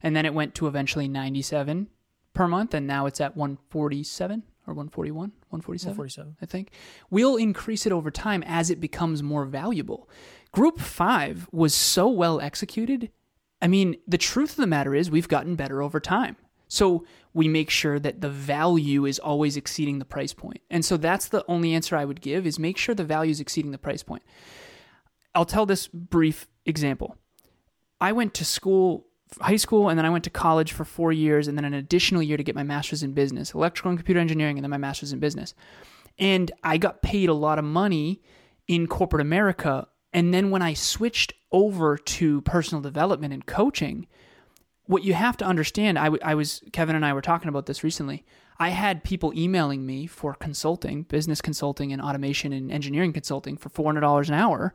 And 0.01 0.15
then 0.15 0.25
it 0.25 0.33
went 0.33 0.55
to 0.55 0.69
eventually 0.69 1.09
97 1.09 1.89
per 2.35 2.47
month 2.47 2.73
and 2.73 2.87
now 2.87 3.07
it's 3.07 3.21
at 3.21 3.37
147 3.37 4.45
or 4.69 4.75
141, 4.75 5.33
147. 5.49 5.91
147. 5.91 6.37
I 6.41 6.47
think. 6.47 6.71
We'll 7.11 7.35
increase 7.35 7.85
it 7.85 7.91
over 7.91 8.13
time 8.13 8.45
as 8.47 8.71
it 8.71 8.79
becomes 8.79 9.25
more 9.25 9.45
valuable. 9.45 10.09
Group 10.53 10.79
5 10.79 11.49
was 11.51 11.75
so 11.75 12.07
well 12.07 12.41
executed. 12.41 13.11
I 13.61 13.67
mean, 13.67 13.97
the 14.07 14.19
truth 14.19 14.51
of 14.51 14.59
the 14.59 14.69
matter 14.69 14.95
is 14.95 15.11
we've 15.11 15.27
gotten 15.27 15.57
better 15.57 15.83
over 15.83 15.99
time. 15.99 16.37
So 16.75 17.07
we 17.33 17.47
make 17.47 17.71
sure 17.71 18.01
that 18.01 18.21
the 18.21 18.29
value 18.29 19.07
is 19.07 19.21
always 19.21 19.57
exceeding 19.57 20.01
the 20.01 20.05
price 20.05 20.33
point. 20.33 20.61
And 20.71 20.85
so 20.85 20.97
that's 20.97 21.29
the 21.29 21.45
only 21.47 21.73
answer 21.73 21.97
I 21.97 22.05
would 22.05 22.21
give 22.21 22.49
is 22.49 22.59
make 22.59 22.77
sure 22.77 22.97
the 22.97 23.05
value 23.05 23.31
is 23.31 23.39
exceeding 23.39 23.71
the 23.71 23.79
price 23.79 24.03
point. 24.03 24.25
I'll 25.37 25.45
tell 25.45 25.67
this 25.67 25.87
brief 25.87 26.49
example. 26.67 27.17
I 28.01 28.11
went 28.11 28.35
to 28.35 28.45
school, 28.45 29.07
high 29.41 29.55
school, 29.57 29.89
and 29.89 29.97
then 29.97 30.05
I 30.05 30.11
went 30.11 30.25
to 30.25 30.31
college 30.31 30.73
for 30.73 30.85
four 30.85 31.13
years, 31.13 31.47
and 31.47 31.57
then 31.57 31.65
an 31.65 31.75
additional 31.75 32.23
year 32.23 32.37
to 32.37 32.43
get 32.43 32.57
my 32.57 32.65
master's 32.65 33.05
in 33.05 33.13
business, 33.13 33.55
electrical 33.55 33.91
and 33.91 33.99
computer 33.99 34.21
engineering, 34.21 34.59
and 34.59 34.65
then 34.65 34.71
my 34.71 34.77
master's 34.77 35.13
in 35.13 35.21
business. 35.21 35.55
And 36.19 36.51
I 36.65 36.77
got 36.77 37.03
paid 37.03 37.29
a 37.29 37.35
lot 37.35 37.61
of 37.61 37.65
money 37.65 38.21
in 38.67 38.89
corporate 38.89 39.23
America. 39.23 39.87
And 40.13 40.35
then 40.35 40.51
when 40.51 40.63
I 40.63 40.75
switched 40.75 41.35
over 41.53 41.97
to 41.97 42.41
personal 42.41 42.83
development 42.83 43.33
and 43.33 43.47
coaching, 43.47 44.09
what 44.87 45.05
you 45.05 45.15
have 45.15 45.37
to 45.39 45.45
understand, 45.45 45.99
I, 45.99 46.05
w- 46.05 46.23
I 46.25 46.35
was, 46.35 46.63
Kevin 46.73 46.97
and 46.97 47.05
I 47.05 47.13
were 47.13 47.23
talking 47.23 47.49
about 47.49 47.67
this 47.67 47.83
recently. 47.83 48.25
I 48.59 48.69
had 48.69 49.03
people 49.03 49.33
emailing 49.35 49.85
me 49.85 50.07
for 50.07 50.35
consulting, 50.35 51.03
business 51.03 51.41
consulting, 51.41 51.93
and 51.93 52.01
automation 52.01 52.53
and 52.53 52.71
engineering 52.71 53.13
consulting 53.13 53.57
for 53.57 53.69
$400 53.71 54.29
an 54.29 54.35
hour 54.35 54.75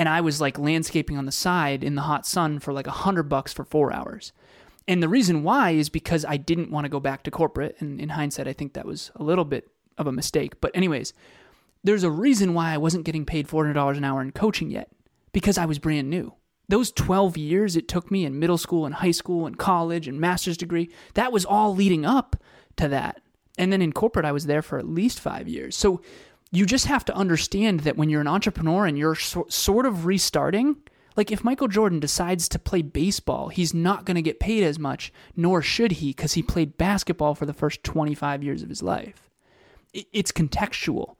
and 0.00 0.08
I 0.08 0.22
was 0.22 0.40
like 0.40 0.58
landscaping 0.58 1.18
on 1.18 1.26
the 1.26 1.32
side 1.32 1.84
in 1.84 1.94
the 1.94 2.00
hot 2.00 2.26
sun 2.26 2.58
for 2.58 2.72
like 2.72 2.86
a 2.86 2.90
hundred 2.90 3.24
bucks 3.24 3.52
for 3.52 3.64
four 3.64 3.92
hours. 3.92 4.32
And 4.88 5.02
the 5.02 5.10
reason 5.10 5.42
why 5.42 5.72
is 5.72 5.90
because 5.90 6.24
I 6.24 6.38
didn't 6.38 6.70
want 6.70 6.86
to 6.86 6.88
go 6.88 7.00
back 7.00 7.22
to 7.24 7.30
corporate. 7.30 7.76
And 7.80 8.00
in 8.00 8.08
hindsight, 8.08 8.48
I 8.48 8.54
think 8.54 8.72
that 8.72 8.86
was 8.86 9.10
a 9.14 9.22
little 9.22 9.44
bit 9.44 9.68
of 9.98 10.06
a 10.06 10.12
mistake. 10.12 10.58
But, 10.62 10.74
anyways, 10.74 11.12
there's 11.84 12.02
a 12.02 12.10
reason 12.10 12.54
why 12.54 12.72
I 12.72 12.78
wasn't 12.78 13.04
getting 13.04 13.26
paid 13.26 13.46
$400 13.46 13.98
an 13.98 14.04
hour 14.04 14.22
in 14.22 14.32
coaching 14.32 14.70
yet 14.70 14.90
because 15.32 15.58
I 15.58 15.66
was 15.66 15.78
brand 15.78 16.08
new. 16.08 16.32
Those 16.70 16.92
12 16.92 17.36
years 17.36 17.74
it 17.74 17.88
took 17.88 18.12
me 18.12 18.24
in 18.24 18.38
middle 18.38 18.56
school 18.56 18.86
and 18.86 18.94
high 18.94 19.10
school 19.10 19.44
and 19.44 19.58
college 19.58 20.06
and 20.06 20.20
master's 20.20 20.56
degree, 20.56 20.88
that 21.14 21.32
was 21.32 21.44
all 21.44 21.74
leading 21.74 22.06
up 22.06 22.36
to 22.76 22.86
that. 22.86 23.20
And 23.58 23.72
then 23.72 23.82
in 23.82 23.92
corporate, 23.92 24.24
I 24.24 24.30
was 24.30 24.46
there 24.46 24.62
for 24.62 24.78
at 24.78 24.88
least 24.88 25.18
five 25.18 25.48
years. 25.48 25.76
So 25.76 26.00
you 26.52 26.64
just 26.64 26.86
have 26.86 27.04
to 27.06 27.14
understand 27.14 27.80
that 27.80 27.96
when 27.96 28.08
you're 28.08 28.20
an 28.20 28.28
entrepreneur 28.28 28.86
and 28.86 28.96
you're 28.96 29.16
so, 29.16 29.46
sort 29.48 29.84
of 29.84 30.06
restarting, 30.06 30.76
like 31.16 31.32
if 31.32 31.42
Michael 31.42 31.66
Jordan 31.66 31.98
decides 31.98 32.48
to 32.48 32.58
play 32.60 32.82
baseball, 32.82 33.48
he's 33.48 33.74
not 33.74 34.04
going 34.04 34.14
to 34.14 34.22
get 34.22 34.38
paid 34.38 34.62
as 34.62 34.78
much, 34.78 35.12
nor 35.34 35.62
should 35.62 35.92
he, 35.92 36.10
because 36.10 36.34
he 36.34 36.42
played 36.42 36.78
basketball 36.78 37.34
for 37.34 37.46
the 37.46 37.52
first 37.52 37.82
25 37.82 38.44
years 38.44 38.62
of 38.62 38.68
his 38.68 38.80
life. 38.82 39.28
It's 39.92 40.30
contextual. 40.30 41.16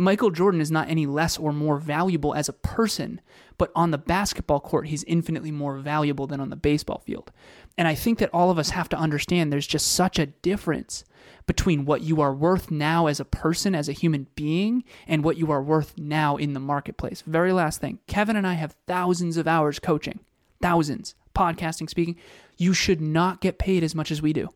Michael 0.00 0.30
Jordan 0.30 0.60
is 0.60 0.70
not 0.70 0.88
any 0.88 1.06
less 1.06 1.36
or 1.36 1.52
more 1.52 1.76
valuable 1.76 2.32
as 2.32 2.48
a 2.48 2.52
person, 2.52 3.20
but 3.56 3.72
on 3.74 3.90
the 3.90 3.98
basketball 3.98 4.60
court, 4.60 4.86
he's 4.86 5.02
infinitely 5.04 5.50
more 5.50 5.76
valuable 5.78 6.28
than 6.28 6.38
on 6.38 6.50
the 6.50 6.56
baseball 6.56 7.02
field. 7.04 7.32
And 7.76 7.88
I 7.88 7.96
think 7.96 8.20
that 8.20 8.30
all 8.32 8.52
of 8.52 8.60
us 8.60 8.70
have 8.70 8.88
to 8.90 8.96
understand 8.96 9.52
there's 9.52 9.66
just 9.66 9.90
such 9.90 10.20
a 10.20 10.26
difference 10.26 11.04
between 11.48 11.84
what 11.84 12.02
you 12.02 12.20
are 12.20 12.32
worth 12.32 12.70
now 12.70 13.08
as 13.08 13.18
a 13.18 13.24
person, 13.24 13.74
as 13.74 13.88
a 13.88 13.92
human 13.92 14.28
being, 14.36 14.84
and 15.08 15.24
what 15.24 15.36
you 15.36 15.50
are 15.50 15.60
worth 15.60 15.98
now 15.98 16.36
in 16.36 16.52
the 16.52 16.60
marketplace. 16.60 17.24
Very 17.26 17.52
last 17.52 17.80
thing 17.80 17.98
Kevin 18.06 18.36
and 18.36 18.46
I 18.46 18.52
have 18.54 18.76
thousands 18.86 19.36
of 19.36 19.48
hours 19.48 19.80
coaching, 19.80 20.20
thousands, 20.62 21.16
podcasting, 21.34 21.90
speaking. 21.90 22.14
You 22.56 22.72
should 22.72 23.00
not 23.00 23.40
get 23.40 23.58
paid 23.58 23.82
as 23.82 23.96
much 23.96 24.12
as 24.12 24.22
we 24.22 24.32
do. 24.32 24.50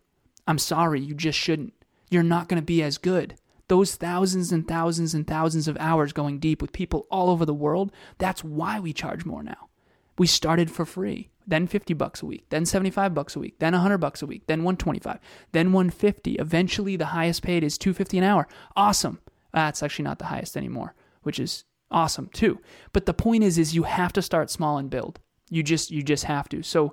I'm 0.46 0.58
sorry, 0.58 1.00
you 1.00 1.16
just 1.16 1.38
shouldn't. 1.38 1.72
You're 2.10 2.22
not 2.22 2.48
going 2.48 2.62
to 2.62 2.64
be 2.64 2.80
as 2.80 2.96
good. 2.96 3.34
Those 3.72 3.94
thousands 3.94 4.52
and 4.52 4.68
thousands 4.68 5.14
and 5.14 5.26
thousands 5.26 5.66
of 5.66 5.78
hours 5.80 6.12
going 6.12 6.40
deep 6.40 6.60
with 6.60 6.74
people 6.74 7.06
all 7.10 7.30
over 7.30 7.46
the 7.46 7.54
world, 7.54 7.90
that's 8.18 8.44
why 8.44 8.78
we 8.78 8.92
charge 8.92 9.24
more 9.24 9.42
now. 9.42 9.70
We 10.18 10.26
started 10.26 10.70
for 10.70 10.84
free 10.84 11.30
then 11.46 11.66
50 11.66 11.94
bucks 11.94 12.20
a 12.20 12.26
week, 12.26 12.44
then 12.50 12.66
75 12.66 13.14
bucks 13.14 13.34
a 13.34 13.38
week, 13.38 13.58
then 13.60 13.72
100 13.72 13.96
bucks 13.96 14.20
a 14.20 14.26
week, 14.26 14.42
then 14.46 14.58
125, 14.62 15.18
then 15.52 15.72
150. 15.72 16.34
Eventually 16.34 16.96
the 16.96 17.06
highest 17.06 17.42
paid 17.42 17.64
is 17.64 17.78
250 17.78 18.18
an 18.18 18.24
hour. 18.24 18.46
Awesome. 18.76 19.20
That's 19.54 19.82
actually 19.82 20.04
not 20.04 20.18
the 20.18 20.26
highest 20.26 20.54
anymore, 20.54 20.94
which 21.22 21.40
is 21.40 21.64
awesome 21.90 22.28
too. 22.28 22.60
But 22.92 23.06
the 23.06 23.14
point 23.14 23.42
is 23.42 23.56
is 23.56 23.74
you 23.74 23.84
have 23.84 24.12
to 24.12 24.20
start 24.20 24.50
small 24.50 24.76
and 24.76 24.90
build. 24.90 25.18
You 25.48 25.62
just 25.62 25.90
you 25.90 26.02
just 26.02 26.24
have 26.24 26.46
to. 26.50 26.62
So 26.62 26.92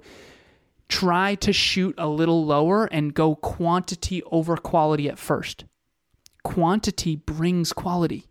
try 0.88 1.36
to 1.36 1.52
shoot 1.52 1.96
a 1.98 2.08
little 2.08 2.46
lower 2.46 2.86
and 2.86 3.14
go 3.14 3.36
quantity 3.36 4.24
over 4.32 4.56
quality 4.56 5.10
at 5.10 5.20
first. 5.20 5.66
Quantity 6.50 7.16
brings 7.16 7.74
quality. 7.74 8.26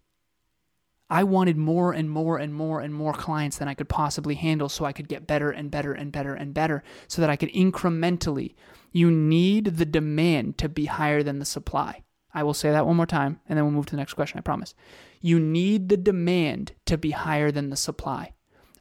I 1.09 1.23
wanted 1.23 1.57
more 1.57 1.93
and 1.93 2.11
more 2.11 2.37
and 2.37 2.53
more 2.53 2.81
and 2.81 2.93
more 2.93 3.13
clients 3.13 3.59
than 3.59 3.69
I 3.69 3.75
could 3.75 3.89
possibly 3.89 4.35
handle 4.35 4.69
so 4.69 4.85
I 4.85 4.93
could 4.93 5.07
get 5.07 5.29
better 5.29 5.53
and 5.53 5.71
better 5.71 5.93
and 5.93 6.11
better 6.11 6.35
and 6.35 6.53
better 6.53 6.83
so 7.07 7.23
that 7.23 7.31
I 7.31 7.37
could 7.37 7.53
incrementally. 7.53 8.57
You 8.91 9.13
need 9.13 9.77
the 9.77 9.87
demand 9.87 10.59
to 10.59 10.69
be 10.69 10.87
higher 10.87 11.23
than 11.23 11.39
the 11.39 11.45
supply. 11.45 12.03
I 12.35 12.43
will 12.43 12.55
say 12.55 12.73
that 12.73 12.85
one 12.85 12.97
more 12.97 13.07
time 13.07 13.39
and 13.49 13.57
then 13.57 13.65
we'll 13.65 13.73
move 13.73 13.87
to 13.87 13.93
the 13.93 13.99
next 13.99 14.15
question, 14.15 14.37
I 14.37 14.43
promise. 14.43 14.75
You 15.21 15.39
need 15.39 15.89
the 15.89 15.97
demand 15.97 16.73
to 16.87 16.99
be 16.99 17.13
higher 17.13 17.53
than 17.53 17.71
the 17.71 17.77
supply. 17.77 18.33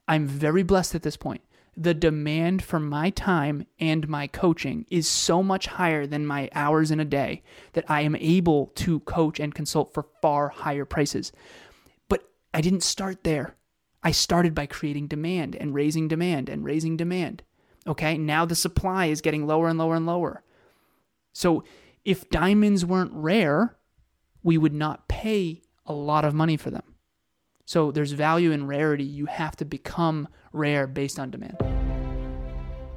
I'm 0.08 0.26
very 0.26 0.64
blessed 0.64 0.96
at 0.96 1.04
this 1.04 1.16
point. 1.16 1.42
The 1.80 1.94
demand 1.94 2.64
for 2.64 2.80
my 2.80 3.10
time 3.10 3.64
and 3.78 4.08
my 4.08 4.26
coaching 4.26 4.84
is 4.90 5.06
so 5.06 5.44
much 5.44 5.68
higher 5.68 6.08
than 6.08 6.26
my 6.26 6.50
hours 6.52 6.90
in 6.90 6.98
a 6.98 7.04
day 7.04 7.44
that 7.74 7.84
I 7.88 8.00
am 8.00 8.16
able 8.16 8.72
to 8.74 8.98
coach 8.98 9.38
and 9.38 9.54
consult 9.54 9.94
for 9.94 10.08
far 10.20 10.48
higher 10.48 10.84
prices. 10.84 11.30
But 12.08 12.28
I 12.52 12.62
didn't 12.62 12.82
start 12.82 13.22
there. 13.22 13.54
I 14.02 14.10
started 14.10 14.56
by 14.56 14.66
creating 14.66 15.06
demand 15.06 15.54
and 15.54 15.72
raising 15.72 16.08
demand 16.08 16.48
and 16.48 16.64
raising 16.64 16.96
demand. 16.96 17.44
Okay, 17.86 18.18
now 18.18 18.44
the 18.44 18.56
supply 18.56 19.06
is 19.06 19.20
getting 19.20 19.46
lower 19.46 19.68
and 19.68 19.78
lower 19.78 19.94
and 19.94 20.04
lower. 20.04 20.42
So 21.32 21.62
if 22.04 22.28
diamonds 22.28 22.84
weren't 22.84 23.12
rare, 23.14 23.76
we 24.42 24.58
would 24.58 24.74
not 24.74 25.06
pay 25.06 25.62
a 25.86 25.92
lot 25.92 26.24
of 26.24 26.34
money 26.34 26.56
for 26.56 26.72
them. 26.72 26.94
So 27.68 27.90
there's 27.90 28.12
value 28.12 28.52
in 28.52 28.66
rarity. 28.66 29.04
You 29.04 29.26
have 29.26 29.54
to 29.56 29.66
become 29.66 30.26
rare 30.54 30.86
based 30.86 31.18
on 31.18 31.30
demand. 31.30 31.58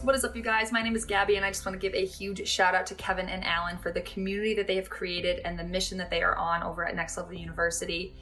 What 0.04 0.16
is 0.16 0.24
up, 0.24 0.34
you 0.34 0.42
guys? 0.42 0.72
My 0.72 0.82
name 0.82 0.96
is 0.96 1.04
Gabby, 1.04 1.36
and 1.36 1.44
I 1.46 1.50
just 1.50 1.66
want 1.66 1.74
to 1.74 1.78
give 1.78 1.94
a 1.94 2.06
huge 2.06 2.48
shout 2.48 2.74
out 2.74 2.86
to 2.86 2.96
Kevin 2.96 3.28
and 3.28 3.44
Alan 3.44 3.78
for 3.80 3.92
the 3.92 4.00
community 4.00 4.54
that 4.54 4.68
they 4.68 4.78
have 4.78 4.90
created 4.90 5.42
and 5.44 5.60
the 5.60 5.66
mission 5.66 5.98
that 5.98 6.10
they 6.10 6.22
are 6.22 6.38
on 6.38 6.64
over 6.64 6.88
at 6.88 6.96
Next 6.96 7.18
Level 7.18 7.34
University. 7.34 8.16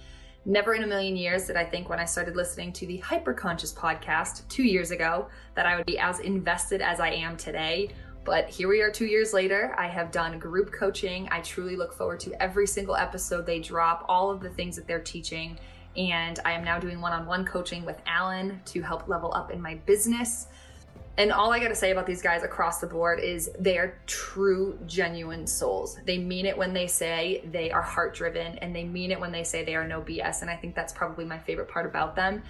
Never 0.43 0.73
in 0.73 0.81
a 0.81 0.87
million 0.87 1.15
years 1.15 1.45
did 1.45 1.55
I 1.55 1.65
think 1.65 1.87
when 1.87 1.99
I 1.99 2.05
started 2.05 2.35
listening 2.35 2.73
to 2.73 2.87
the 2.87 2.97
Hyperconscious 2.97 3.75
podcast 3.75 4.47
two 4.47 4.63
years 4.63 4.89
ago 4.89 5.27
that 5.53 5.67
I 5.67 5.75
would 5.75 5.85
be 5.85 5.99
as 5.99 6.19
invested 6.19 6.81
as 6.81 6.99
I 6.99 7.09
am 7.09 7.37
today. 7.37 7.91
But 8.25 8.49
here 8.49 8.69
we 8.69 8.81
are 8.81 8.89
two 8.89 9.05
years 9.05 9.33
later. 9.33 9.75
I 9.77 9.87
have 9.87 10.09
done 10.09 10.39
group 10.39 10.71
coaching. 10.71 11.29
I 11.31 11.41
truly 11.41 11.75
look 11.75 11.93
forward 11.93 12.19
to 12.21 12.41
every 12.41 12.65
single 12.65 12.95
episode 12.95 13.45
they 13.45 13.59
drop, 13.59 14.03
all 14.09 14.31
of 14.31 14.41
the 14.41 14.49
things 14.49 14.75
that 14.77 14.87
they're 14.87 14.99
teaching. 14.99 15.59
And 15.97 16.39
I 16.45 16.53
am 16.53 16.63
now 16.63 16.79
doing 16.79 17.01
one 17.01 17.13
on 17.13 17.25
one 17.25 17.45
coaching 17.45 17.85
with 17.85 18.01
Alan 18.05 18.61
to 18.65 18.81
help 18.81 19.07
level 19.07 19.33
up 19.33 19.51
in 19.51 19.61
my 19.61 19.75
business. 19.85 20.47
And 21.19 21.33
all 21.33 21.51
I 21.51 21.59
got 21.59 21.67
to 21.67 21.75
say 21.75 21.91
about 21.91 22.05
these 22.05 22.21
guys 22.21 22.43
across 22.43 22.79
the 22.79 22.87
board 22.87 23.19
is 23.19 23.51
they 23.59 23.77
are 23.77 23.99
true, 24.07 24.79
genuine 24.85 25.45
souls. 25.45 25.97
They 26.05 26.17
mean 26.17 26.45
it 26.45 26.57
when 26.57 26.71
they 26.71 26.87
say 26.87 27.43
they 27.51 27.71
are 27.71 27.81
heart 27.81 28.15
driven, 28.15 28.57
and 28.59 28.73
they 28.73 28.85
mean 28.85 29.11
it 29.11 29.19
when 29.19 29.33
they 29.33 29.43
say 29.43 29.65
they 29.65 29.75
are 29.75 29.85
no 29.85 30.01
BS. 30.01 30.43
And 30.43 30.49
I 30.49 30.55
think 30.55 30.75
that's 30.75 30.93
probably 30.93 31.25
my 31.25 31.37
favorite 31.37 31.67
part 31.67 31.85
about 31.85 32.15
them. 32.15 32.41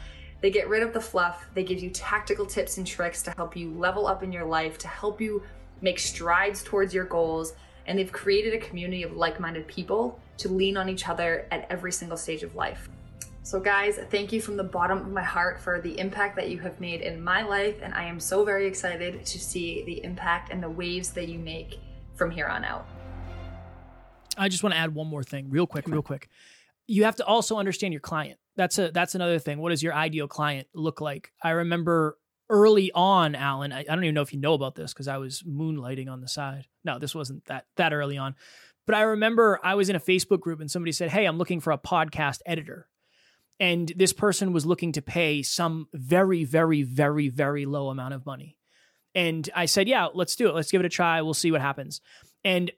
They 0.41 0.51
get 0.51 0.69
rid 0.69 0.83
of 0.83 0.93
the 0.93 1.01
fluff, 1.01 1.47
they 1.55 1.63
give 1.63 1.79
you 1.79 1.89
tactical 1.89 2.45
tips 2.45 2.77
and 2.77 2.85
tricks 2.85 3.23
to 3.23 3.31
help 3.31 3.57
you 3.57 3.71
level 3.71 4.05
up 4.05 4.21
in 4.21 4.31
your 4.31 4.45
life, 4.45 4.77
to 4.79 4.87
help 4.87 5.19
you 5.19 5.41
make 5.81 5.97
strides 5.97 6.63
towards 6.63 6.93
your 6.93 7.05
goals. 7.05 7.53
And 7.87 7.97
they've 7.97 8.11
created 8.11 8.53
a 8.53 8.59
community 8.59 9.01
of 9.01 9.17
like 9.17 9.39
minded 9.39 9.67
people 9.67 10.19
to 10.37 10.47
lean 10.47 10.77
on 10.77 10.89
each 10.89 11.09
other 11.09 11.47
at 11.49 11.65
every 11.71 11.91
single 11.91 12.17
stage 12.17 12.43
of 12.43 12.53
life. 12.53 12.87
So, 13.49 13.59
guys, 13.59 13.99
thank 14.11 14.31
you 14.31 14.41
from 14.41 14.57
the 14.57 14.63
bottom 14.63 14.99
of 14.99 15.07
my 15.07 15.23
heart 15.23 15.59
for 15.59 15.81
the 15.81 15.97
impact 15.97 16.35
that 16.35 16.51
you 16.51 16.59
have 16.59 16.79
made 16.79 17.01
in 17.01 17.19
my 17.19 17.41
life. 17.41 17.77
And 17.81 17.95
I 17.95 18.03
am 18.03 18.19
so 18.19 18.45
very 18.45 18.67
excited 18.67 19.25
to 19.25 19.39
see 19.39 19.83
the 19.85 20.03
impact 20.03 20.53
and 20.53 20.61
the 20.61 20.69
waves 20.69 21.13
that 21.13 21.29
you 21.29 21.39
make 21.39 21.79
from 22.13 22.29
here 22.29 22.45
on 22.45 22.63
out. 22.63 22.85
I 24.37 24.49
just 24.49 24.61
want 24.61 24.75
to 24.75 24.79
add 24.79 24.93
one 24.93 25.07
more 25.07 25.23
thing, 25.23 25.49
real 25.49 25.65
quick, 25.65 25.87
real 25.87 26.03
quick. 26.03 26.29
You 26.85 27.05
have 27.05 27.15
to 27.15 27.25
also 27.25 27.57
understand 27.57 27.91
your 27.91 28.01
client. 28.01 28.37
That's 28.55 28.77
a 28.77 28.91
that's 28.91 29.15
another 29.15 29.39
thing. 29.39 29.57
What 29.57 29.69
does 29.69 29.81
your 29.81 29.95
ideal 29.95 30.27
client 30.27 30.67
look 30.75 31.01
like? 31.01 31.31
I 31.41 31.49
remember 31.49 32.19
early 32.51 32.91
on, 32.93 33.33
Alan. 33.33 33.73
I, 33.73 33.79
I 33.79 33.83
don't 33.95 34.03
even 34.03 34.13
know 34.13 34.21
if 34.21 34.31
you 34.31 34.39
know 34.39 34.53
about 34.53 34.75
this 34.75 34.93
because 34.93 35.07
I 35.07 35.17
was 35.17 35.41
moonlighting 35.41 36.07
on 36.07 36.21
the 36.21 36.27
side. 36.27 36.67
No, 36.83 36.99
this 36.99 37.15
wasn't 37.15 37.45
that 37.45 37.65
that 37.77 37.93
early 37.93 38.19
on. 38.19 38.35
But 38.85 38.93
I 38.93 39.01
remember 39.01 39.59
I 39.63 39.73
was 39.73 39.89
in 39.89 39.95
a 39.95 39.99
Facebook 39.99 40.39
group 40.39 40.59
and 40.59 40.69
somebody 40.69 40.91
said, 40.91 41.09
"Hey, 41.09 41.25
I'm 41.25 41.39
looking 41.39 41.61
for 41.61 41.71
a 41.71 41.79
podcast 41.79 42.41
editor." 42.45 42.87
And 43.59 43.91
this 43.95 44.13
person 44.13 44.53
was 44.53 44.65
looking 44.65 44.93
to 44.93 45.01
pay 45.01 45.41
some 45.41 45.87
very 45.93 46.43
very 46.43 46.83
very 46.83 47.29
very 47.29 47.65
low 47.65 47.89
amount 47.89 48.13
of 48.13 48.25
money. 48.25 48.57
And 49.15 49.49
i 49.55 49.65
said 49.65 49.87
yeah 49.87 50.07
let's 50.13 50.35
do 50.35 50.47
it. 50.47 50.55
Let's 50.55 50.71
give 50.71 50.81
it 50.81 50.85
a 50.85 50.89
try. 50.89 51.21
We'll 51.21 51.33
see 51.33 51.51
what 51.51 51.61
happens. 51.61 52.01
And 52.43 52.71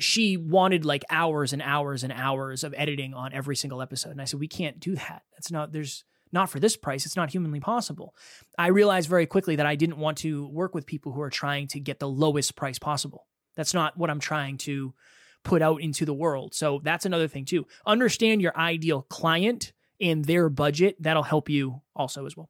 she 0.00 0.36
wanted 0.36 0.84
like 0.84 1.04
hours 1.10 1.52
and 1.52 1.62
hours 1.62 2.04
and 2.04 2.12
hours 2.12 2.62
of 2.62 2.74
editing 2.76 3.14
on 3.14 3.32
every 3.32 3.56
single 3.56 3.82
episode. 3.82 4.10
And 4.10 4.20
i 4.20 4.24
said 4.24 4.40
we 4.40 4.48
can't 4.48 4.80
do 4.80 4.94
that. 4.96 5.22
That's 5.32 5.50
not 5.50 5.72
there's 5.72 6.04
not 6.30 6.50
for 6.50 6.60
this 6.60 6.76
price. 6.76 7.06
It's 7.06 7.16
not 7.16 7.30
humanly 7.30 7.58
possible. 7.58 8.14
I 8.58 8.66
realized 8.66 9.08
very 9.08 9.26
quickly 9.26 9.56
that 9.56 9.66
i 9.66 9.76
didn't 9.76 9.98
want 9.98 10.18
to 10.18 10.48
work 10.48 10.74
with 10.74 10.86
people 10.86 11.12
who 11.12 11.22
are 11.22 11.30
trying 11.30 11.68
to 11.68 11.80
get 11.80 11.98
the 11.98 12.08
lowest 12.08 12.54
price 12.54 12.78
possible. 12.78 13.26
That's 13.56 13.74
not 13.74 13.96
what 13.96 14.10
I'm 14.10 14.20
trying 14.20 14.58
to 14.58 14.94
put 15.42 15.62
out 15.62 15.80
into 15.80 16.04
the 16.04 16.14
world. 16.14 16.54
So 16.54 16.80
that's 16.82 17.06
another 17.06 17.28
thing 17.28 17.44
too. 17.44 17.66
Understand 17.86 18.42
your 18.42 18.56
ideal 18.56 19.02
client 19.02 19.72
and 20.00 20.24
their 20.24 20.48
budget. 20.48 20.96
That'll 21.00 21.22
help 21.22 21.48
you 21.48 21.82
also 21.96 22.26
as 22.26 22.36
well. 22.36 22.48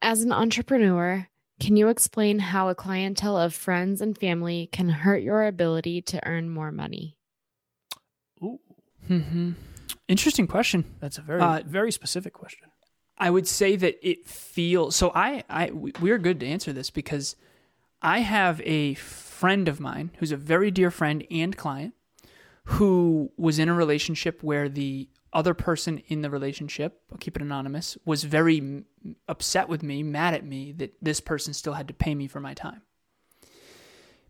As 0.00 0.22
an 0.22 0.32
entrepreneur, 0.32 1.26
can 1.60 1.76
you 1.76 1.88
explain 1.88 2.38
how 2.38 2.68
a 2.68 2.74
clientele 2.74 3.36
of 3.36 3.52
friends 3.52 4.00
and 4.00 4.16
family 4.16 4.68
can 4.70 4.88
hurt 4.88 5.22
your 5.22 5.44
ability 5.44 6.02
to 6.02 6.24
earn 6.26 6.50
more 6.50 6.70
money? 6.70 7.16
Ooh, 8.42 8.60
hmm 9.06 9.52
Interesting 10.06 10.46
question. 10.46 10.84
that's 11.00 11.18
a 11.18 11.22
very 11.22 11.40
Uh, 11.42 11.62
very 11.66 11.92
specific 11.92 12.32
question. 12.32 12.68
I 13.18 13.30
would 13.30 13.48
say 13.48 13.74
that 13.76 13.98
it 14.08 14.26
feels 14.26 14.94
so. 14.94 15.10
I, 15.14 15.42
I, 15.50 15.70
we 15.72 16.10
are 16.12 16.18
good 16.18 16.38
to 16.40 16.46
answer 16.46 16.72
this 16.72 16.88
because 16.90 17.34
I 18.00 18.20
have 18.20 18.60
a 18.64 18.94
friend 18.94 19.66
of 19.68 19.80
mine 19.80 20.12
who's 20.18 20.30
a 20.30 20.36
very 20.36 20.70
dear 20.70 20.90
friend 20.92 21.26
and 21.30 21.56
client 21.56 21.94
who 22.64 23.32
was 23.36 23.58
in 23.58 23.68
a 23.68 23.74
relationship 23.74 24.42
where 24.42 24.68
the 24.68 25.08
other 25.32 25.54
person 25.54 25.98
in 26.08 26.22
the 26.22 26.30
relationship, 26.30 27.00
I'll 27.12 27.18
keep 27.18 27.36
it 27.36 27.42
anonymous, 27.42 27.98
was 28.04 28.24
very 28.24 28.84
upset 29.28 29.68
with 29.68 29.82
me, 29.82 30.02
mad 30.02 30.34
at 30.34 30.44
me 30.44 30.72
that 30.72 30.94
this 31.02 31.20
person 31.20 31.52
still 31.54 31.74
had 31.74 31.88
to 31.88 31.94
pay 31.94 32.14
me 32.14 32.26
for 32.26 32.40
my 32.40 32.54
time. 32.54 32.82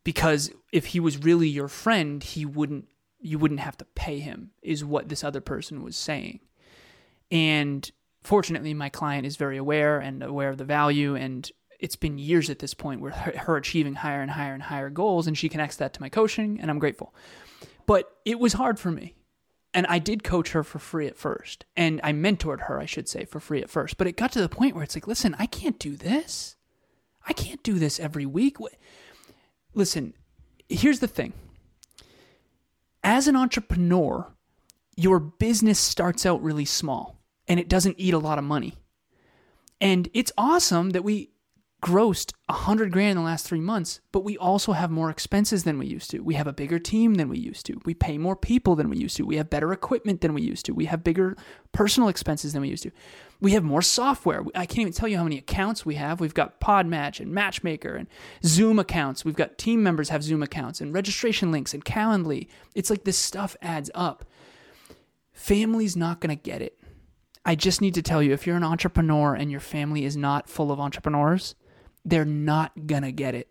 Because 0.05 0.50
if 0.73 0.87
he 0.87 1.00
was 1.00 1.19
really 1.19 1.49
your 1.49 1.69
friend, 1.69 2.23
he 2.23 2.45
wouldn't 2.45 2.87
you 3.21 3.38
wouldn't 3.38 3.61
have 3.61 3.76
to 3.76 3.85
pay 3.85 4.21
him 4.21 4.50
is 4.62 4.85
what 4.85 5.09
this 5.09 5.25
other 5.25 5.40
person 5.40 5.83
was 5.83 5.97
saying. 5.97 6.40
And 7.31 7.90
fortunately, 8.23 8.75
my 8.75 8.88
client 8.88 9.26
is 9.26 9.37
very 9.37 9.57
aware 9.57 9.99
and 9.99 10.23
aware 10.23 10.49
of 10.49 10.59
the 10.59 10.64
value. 10.64 11.17
And 11.17 11.50
it's 11.81 11.97
been 11.97 12.19
years 12.19 12.49
at 12.50 12.59
this 12.61 12.75
point 12.75 13.00
where 13.00 13.12
her, 13.12 13.37
her 13.38 13.57
achieving 13.57 13.95
higher 13.95 14.23
and 14.23 14.31
higher 14.31 14.55
and 14.55 14.62
higher 14.62 14.90
goals, 14.90 15.26
and 15.26 15.37
she 15.37 15.49
connects 15.49 15.76
that 15.76 15.93
to 15.95 16.00
my 16.00 16.09
coaching, 16.09 16.59
and 16.61 16.71
I'm 16.71 16.78
grateful. 16.78 17.14
But 17.87 18.11
it 18.25 18.38
was 18.38 18.52
hard 18.52 18.78
for 18.78 18.90
me. 18.90 19.14
And 19.75 19.87
I 19.87 19.99
did 19.99 20.25
coach 20.25 20.53
her 20.53 20.65
for 20.65 20.79
free 20.79 21.07
at 21.07 21.17
first. 21.17 21.65
And 21.77 22.01
I 22.03 22.13
mentored 22.13 22.63
her, 22.63 22.81
I 22.81 22.87
should 22.87 23.09
say, 23.09 23.25
for 23.25 23.39
free 23.39 23.63
at 23.63 23.71
first. 23.71 23.99
But 23.99 24.07
it 24.07 24.17
got 24.17 24.33
to 24.33 24.41
the 24.41 24.49
point 24.49 24.75
where 24.75 24.85
it's 24.85 24.97
like, 24.97 25.07
listen, 25.07 25.37
I 25.39 25.47
can't 25.47 25.79
do 25.79 25.95
this. 25.97 26.57
I 27.27 27.33
can't 27.33 27.63
do 27.63 27.79
this 27.79 28.01
every 28.01 28.25
week. 28.25 28.57
Listen, 29.75 30.15
here's 30.69 31.01
the 31.01 31.07
thing 31.07 31.33
as 33.05 33.29
an 33.29 33.37
entrepreneur, 33.37 34.27
your 34.97 35.21
business 35.21 35.79
starts 35.79 36.27
out 36.27 36.43
really 36.43 36.65
small 36.65 37.21
and 37.47 37.61
it 37.61 37.69
doesn't 37.69 37.97
eat 37.99 38.15
a 38.15 38.19
lot 38.19 38.39
of 38.39 38.45
money. 38.45 38.75
And 39.81 40.09
it's 40.13 40.33
awesome 40.37 40.91
that 40.91 41.05
we 41.05 41.31
grossed 41.81 42.33
a 42.49 42.53
hundred 42.53 42.91
grand 42.91 43.13
in 43.13 43.17
the 43.19 43.23
last 43.23 43.47
three 43.47 43.61
months, 43.61 44.01
but 44.11 44.25
we 44.25 44.37
also 44.37 44.73
have 44.73 44.91
more 44.91 45.11
expenses 45.11 45.63
than 45.63 45.79
we 45.79 45.87
used 45.87 46.11
to. 46.11 46.21
We 46.21 46.35
have 46.35 46.49
a 46.49 46.53
bigger 46.53 46.79
team 46.79 47.15
than 47.15 47.29
we 47.29 47.39
used 47.39 47.67
to. 47.67 47.81
We 47.85 47.95
pay 47.95 48.19
more 48.19 48.35
people 48.35 48.75
than 48.75 48.91
we 48.91 48.97
used 48.97 49.17
to. 49.19 49.25
We 49.25 49.37
have 49.37 49.49
better 49.49 49.73
equipment 49.73 50.21
than 50.21 50.35
we 50.35 50.43
used 50.43 50.67
to. 50.67 50.75
We 50.75 50.87
have 50.87 51.05
bigger 51.05 51.37
personal 51.71 52.09
expenses 52.09 52.53
than 52.53 52.63
we 52.63 52.69
used 52.69 52.83
to. 52.83 52.91
We 53.41 53.53
have 53.53 53.63
more 53.63 53.83
software. 53.83 54.45
I 54.57 54.67
can't 54.67 54.81
even 54.81 54.93
tell 54.93 55.09
you 55.09 55.17
how 55.17 55.23
many 55.23 55.39
accounts 55.39 55.87
we 55.87 55.95
have. 55.95 56.19
We've 56.19 56.35
got 56.35 56.59
Podmatch 56.59 57.21
and 57.21 57.33
Matchmaker 57.33 57.95
and 57.95 58.09
Zoom 58.45 58.81
accounts. 58.81 59.25
We've 59.25 59.37
got 59.37 59.57
team 59.57 59.81
members 59.83 60.09
have 60.09 60.25
Zoom 60.25 60.43
accounts 60.43 60.81
and 60.81 60.93
registration 60.93 61.53
links 61.53 61.75
and 61.75 61.85
Calendly. 61.85 62.49
It's 62.75 62.91
like 62.91 63.05
this 63.05 63.19
stuff 63.19 63.57
adds 63.63 63.91
up. 63.95 64.25
Family's 65.33 65.97
not 65.97 66.21
going 66.21 66.37
to 66.37 66.43
get 66.43 66.61
it. 66.61 66.81
I 67.45 67.55
just 67.55 67.81
need 67.81 67.95
to 67.95 68.03
tell 68.03 68.21
you 68.21 68.33
if 68.33 68.47
you're 68.47 68.57
an 68.57 68.65
entrepreneur 68.65 69.35
and 69.35 69.51
your 69.51 69.61
family 69.61 70.05
is 70.05 70.17
not 70.17 70.49
full 70.49 70.73
of 70.73 70.81
entrepreneurs, 70.81 71.55
they're 72.09 72.25
not 72.25 72.87
going 72.87 73.03
to 73.03 73.12
get 73.12 73.35
it. 73.35 73.49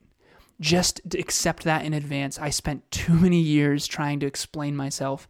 Just 0.60 1.02
accept 1.14 1.64
that 1.64 1.86
in 1.86 1.94
advance. 1.94 2.40
I 2.40 2.50
spent 2.50 2.90
too 2.92 3.14
many 3.14 3.40
years 3.40 3.86
trying 3.86 4.20
to 4.22 4.26
explain 4.26 4.76
myself. 4.76 5.28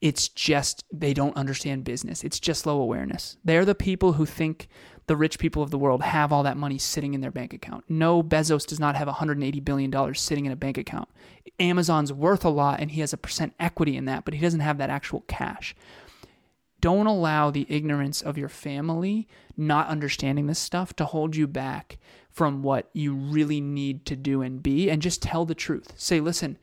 It's 0.00 0.28
just 0.28 0.84
they 0.92 1.12
don't 1.12 1.36
understand 1.36 1.84
business. 1.84 2.24
It's 2.24 2.40
just 2.40 2.64
low 2.64 2.80
awareness. 2.80 3.36
They're 3.44 3.64
the 3.64 3.74
people 3.74 4.14
who 4.14 4.24
think 4.24 4.68
the 5.08 5.16
rich 5.16 5.40
people 5.40 5.62
of 5.62 5.70
the 5.70 5.78
world 5.78 6.02
have 6.02 6.32
all 6.32 6.44
that 6.44 6.56
money 6.56 6.78
sitting 6.78 7.14
in 7.14 7.20
their 7.20 7.32
bank 7.32 7.52
account. 7.52 7.84
No, 7.88 8.22
Bezos 8.22 8.64
does 8.64 8.78
not 8.78 8.94
have 8.94 9.08
$180 9.08 9.64
billion 9.64 10.14
sitting 10.14 10.46
in 10.46 10.52
a 10.52 10.56
bank 10.56 10.78
account. 10.78 11.08
Amazon's 11.58 12.12
worth 12.12 12.44
a 12.44 12.48
lot 12.48 12.80
and 12.80 12.92
he 12.92 13.00
has 13.00 13.12
a 13.12 13.18
percent 13.18 13.52
equity 13.58 13.96
in 13.96 14.04
that, 14.04 14.24
but 14.24 14.34
he 14.34 14.40
doesn't 14.40 14.60
have 14.60 14.78
that 14.78 14.88
actual 14.88 15.24
cash 15.26 15.74
don't 16.80 17.06
allow 17.06 17.50
the 17.50 17.66
ignorance 17.68 18.22
of 18.22 18.38
your 18.38 18.48
family 18.48 19.28
not 19.56 19.88
understanding 19.88 20.46
this 20.46 20.58
stuff 20.58 20.94
to 20.96 21.04
hold 21.04 21.36
you 21.36 21.46
back 21.46 21.98
from 22.30 22.62
what 22.62 22.88
you 22.92 23.12
really 23.14 23.60
need 23.60 24.06
to 24.06 24.16
do 24.16 24.40
and 24.40 24.62
be 24.62 24.88
and 24.88 25.02
just 25.02 25.22
tell 25.22 25.44
the 25.44 25.54
truth. 25.54 25.92
Say 25.96 26.20
listen 26.20 26.58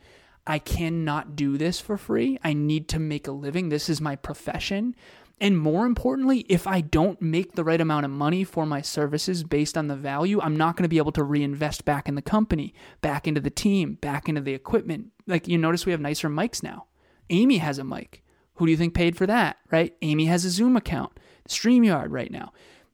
i 0.50 0.58
cannot 0.60 1.36
do 1.36 1.58
this 1.58 1.80
for 1.80 1.98
free. 1.98 2.40
I 2.42 2.54
need 2.54 2.88
to 2.90 3.00
make 3.00 3.28
a 3.28 3.34
living. 3.34 3.68
This 3.68 3.90
is 3.90 4.00
my 4.00 4.16
profession. 4.16 4.96
And 5.40 5.60
more 5.60 5.86
importantly 5.86 6.40
if 6.50 6.66
i 6.66 6.82
don't 6.82 7.22
make 7.22 7.54
the 7.54 7.64
right 7.64 7.80
amount 7.80 8.06
of 8.06 8.12
money 8.12 8.44
for 8.44 8.66
my 8.66 8.82
services 8.82 9.44
based 9.44 9.78
on 9.78 9.88
the 9.88 9.96
value 9.96 10.42
i'm 10.42 10.56
not 10.56 10.76
going 10.76 10.84
to 10.84 10.90
be 10.90 10.98
able 10.98 11.12
to 11.12 11.24
reinvest 11.24 11.86
back 11.86 12.10
in 12.10 12.16
the 12.16 12.24
company 12.24 12.74
back 13.02 13.28
into 13.28 13.42
the 13.42 13.52
team 13.52 13.96
back 14.02 14.28
into 14.28 14.42
the 14.42 14.54
equipment. 14.54 15.12
Like 15.28 15.48
you 15.48 15.58
notice 15.58 15.86
we 15.86 15.92
have 15.92 16.02
nicer 16.02 16.30
mics 16.30 16.64
now. 16.64 16.88
Amy 17.30 17.58
has 17.58 17.78
a 17.78 17.84
mic 17.84 18.24
who 18.58 18.66
do 18.66 18.72
you 18.72 18.78
think 18.78 18.94
paid 18.94 19.16
for 19.16 19.26
that, 19.28 19.58
right? 19.72 19.96
Amy 20.02 20.26
has 20.26 20.46
a 20.46 20.50
Zoom 20.50 20.76
account, 20.76 21.20
StreamYard 21.48 22.08
right 22.10 22.32
now. 22.32 22.54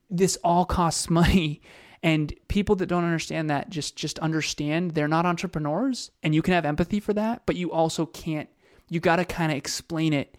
This 0.10 0.38
all 0.44 0.66
costs 0.66 1.10
money. 1.10 1.62
And 2.02 2.34
people 2.50 2.76
that 2.76 2.88
don't 2.88 3.06
understand 3.06 3.50
that 3.50 3.70
just 3.70 3.96
just 3.96 4.20
understand 4.20 4.92
they're 4.92 5.08
not 5.08 5.26
entrepreneurs 5.26 6.12
and 6.22 6.36
you 6.36 6.42
can 6.42 6.54
have 6.54 6.66
empathy 6.66 7.00
for 7.00 7.14
that, 7.14 7.44
but 7.46 7.56
you 7.56 7.72
also 7.72 8.06
can't 8.06 8.50
you 8.90 9.00
got 9.00 9.16
to 9.16 9.26
kind 9.26 9.54
of 9.54 9.58
explain 9.58 10.12
it 10.12 10.38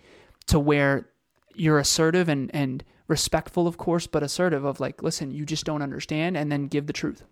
to 0.49 0.59
where 0.59 1.09
you're 1.55 1.79
assertive 1.79 2.29
and 2.29 2.51
and 2.55 2.85
respectful 3.09 3.67
of 3.67 3.79
course, 3.79 4.07
but 4.07 4.23
assertive 4.23 4.63
of 4.67 4.79
like, 4.79 5.03
listen, 5.03 5.31
you 5.31 5.47
just 5.47 5.65
don't 5.65 5.81
understand 5.81 6.37
and 6.37 6.53
then 6.53 6.67
give 6.67 6.87
the 6.87 6.93
truth. 6.93 7.23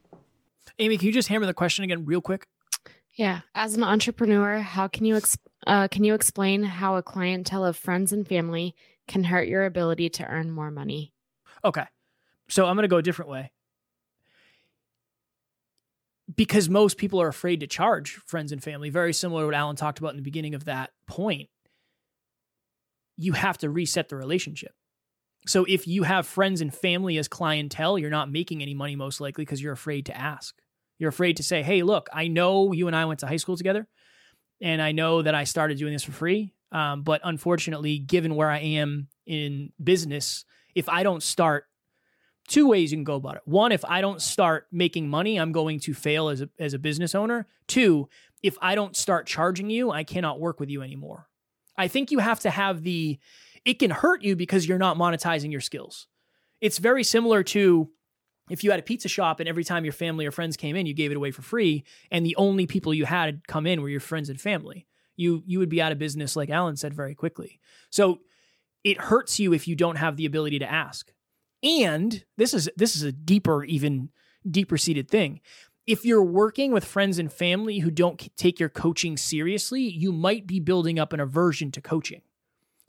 Amy, 0.78 0.96
can 0.96 1.08
you 1.08 1.12
just 1.12 1.28
hammer 1.28 1.44
the 1.44 1.52
question 1.52 1.84
again 1.84 2.06
real 2.06 2.22
quick? 2.22 2.46
Yeah. 3.14 3.40
As 3.54 3.74
an 3.74 3.82
entrepreneur, 3.82 4.60
how 4.60 4.88
can 4.88 5.04
you 5.04 5.16
ex- 5.16 5.36
uh, 5.66 5.88
can 5.88 6.04
you 6.04 6.14
explain 6.14 6.62
how 6.62 6.96
a 6.96 7.02
clientele 7.02 7.64
of 7.64 7.76
friends 7.76 8.12
and 8.12 8.26
family 8.26 8.74
can 9.08 9.24
hurt 9.24 9.48
your 9.48 9.64
ability 9.64 10.08
to 10.10 10.26
earn 10.26 10.50
more 10.50 10.70
money? 10.70 11.12
Okay. 11.64 11.84
So 12.48 12.66
I'm 12.66 12.76
going 12.76 12.84
to 12.84 12.88
go 12.88 12.96
a 12.96 13.02
different 13.02 13.30
way. 13.30 13.52
Because 16.34 16.68
most 16.68 16.96
people 16.96 17.20
are 17.20 17.28
afraid 17.28 17.60
to 17.60 17.66
charge 17.66 18.12
friends 18.26 18.52
and 18.52 18.62
family, 18.62 18.90
very 18.90 19.12
similar 19.12 19.42
to 19.42 19.46
what 19.46 19.54
Alan 19.54 19.76
talked 19.76 19.98
about 19.98 20.10
in 20.10 20.16
the 20.16 20.22
beginning 20.22 20.54
of 20.54 20.64
that 20.64 20.90
point. 21.06 21.48
You 23.16 23.32
have 23.32 23.58
to 23.58 23.70
reset 23.70 24.08
the 24.08 24.16
relationship. 24.16 24.72
So 25.46 25.64
if 25.68 25.86
you 25.86 26.04
have 26.04 26.26
friends 26.26 26.60
and 26.60 26.72
family 26.72 27.18
as 27.18 27.28
clientele, 27.28 27.98
you're 27.98 28.10
not 28.10 28.30
making 28.30 28.62
any 28.62 28.74
money 28.74 28.96
most 28.96 29.20
likely 29.20 29.44
because 29.44 29.62
you're 29.62 29.72
afraid 29.72 30.06
to 30.06 30.16
ask. 30.16 30.54
You're 30.98 31.08
afraid 31.08 31.36
to 31.38 31.42
say, 31.42 31.62
hey, 31.62 31.82
look, 31.82 32.08
I 32.12 32.28
know 32.28 32.72
you 32.72 32.86
and 32.86 32.94
I 32.94 33.04
went 33.04 33.20
to 33.20 33.26
high 33.26 33.36
school 33.36 33.56
together, 33.56 33.88
and 34.62 34.80
I 34.80 34.92
know 34.92 35.20
that 35.20 35.34
I 35.34 35.44
started 35.44 35.76
doing 35.76 35.92
this 35.92 36.04
for 36.04 36.12
free. 36.12 36.54
Um, 36.70 37.02
but 37.02 37.20
unfortunately, 37.24 37.98
given 37.98 38.34
where 38.34 38.48
I 38.48 38.60
am 38.60 39.08
in 39.26 39.72
business, 39.82 40.46
if 40.74 40.88
I 40.88 41.02
don't 41.02 41.22
start, 41.22 41.66
two 42.48 42.68
ways 42.68 42.92
you 42.92 42.96
can 42.96 43.04
go 43.04 43.16
about 43.16 43.36
it. 43.36 43.42
One, 43.44 43.72
if 43.72 43.84
I 43.84 44.00
don't 44.00 44.22
start 44.22 44.68
making 44.72 45.08
money, 45.08 45.38
I'm 45.38 45.52
going 45.52 45.80
to 45.80 45.92
fail 45.92 46.28
as 46.28 46.40
a, 46.40 46.48
as 46.58 46.72
a 46.72 46.78
business 46.78 47.14
owner. 47.14 47.46
Two, 47.66 48.08
if 48.42 48.56
I 48.62 48.74
don't 48.74 48.96
start 48.96 49.26
charging 49.26 49.68
you, 49.68 49.90
I 49.90 50.04
cannot 50.04 50.40
work 50.40 50.60
with 50.60 50.70
you 50.70 50.80
anymore. 50.80 51.28
I 51.76 51.88
think 51.88 52.10
you 52.10 52.20
have 52.20 52.40
to 52.40 52.50
have 52.50 52.82
the, 52.82 53.18
it 53.64 53.78
can 53.78 53.90
hurt 53.90 54.22
you 54.22 54.34
because 54.34 54.66
you're 54.66 54.78
not 54.78 54.96
monetizing 54.96 55.52
your 55.52 55.60
skills. 55.60 56.06
It's 56.60 56.78
very 56.78 57.04
similar 57.04 57.42
to 57.44 57.90
if 58.50 58.64
you 58.64 58.70
had 58.70 58.80
a 58.80 58.84
pizza 58.84 59.08
shop 59.08 59.40
and 59.40 59.48
every 59.48 59.64
time 59.64 59.84
your 59.84 59.92
family 59.92 60.26
or 60.26 60.30
friends 60.30 60.56
came 60.56 60.76
in, 60.76 60.86
you 60.86 60.94
gave 60.94 61.10
it 61.10 61.16
away 61.16 61.30
for 61.30 61.42
free, 61.42 61.84
and 62.10 62.26
the 62.26 62.36
only 62.36 62.66
people 62.66 62.92
you 62.92 63.04
had 63.04 63.46
come 63.46 63.66
in 63.66 63.82
were 63.82 63.88
your 63.88 64.00
friends 64.00 64.28
and 64.28 64.40
family. 64.40 64.86
You 65.16 65.42
you 65.46 65.58
would 65.58 65.68
be 65.68 65.82
out 65.82 65.92
of 65.92 65.98
business, 65.98 66.36
like 66.36 66.50
Alan 66.50 66.76
said, 66.76 66.94
very 66.94 67.14
quickly. 67.14 67.60
So 67.90 68.20
it 68.84 69.00
hurts 69.00 69.38
you 69.38 69.52
if 69.52 69.68
you 69.68 69.76
don't 69.76 69.96
have 69.96 70.16
the 70.16 70.26
ability 70.26 70.58
to 70.58 70.70
ask. 70.70 71.12
And 71.62 72.24
this 72.36 72.52
is 72.54 72.68
this 72.76 72.96
is 72.96 73.02
a 73.02 73.12
deeper, 73.12 73.64
even 73.64 74.10
deeper 74.48 74.76
seated 74.76 75.08
thing. 75.08 75.40
If 75.86 76.04
you're 76.04 76.24
working 76.24 76.72
with 76.72 76.84
friends 76.84 77.18
and 77.18 77.32
family 77.32 77.80
who 77.80 77.90
don't 77.90 78.34
take 78.36 78.60
your 78.60 78.68
coaching 78.68 79.16
seriously, 79.16 79.82
you 79.82 80.12
might 80.12 80.46
be 80.46 80.60
building 80.60 80.98
up 80.98 81.12
an 81.12 81.20
aversion 81.20 81.70
to 81.72 81.80
coaching. 81.80 82.22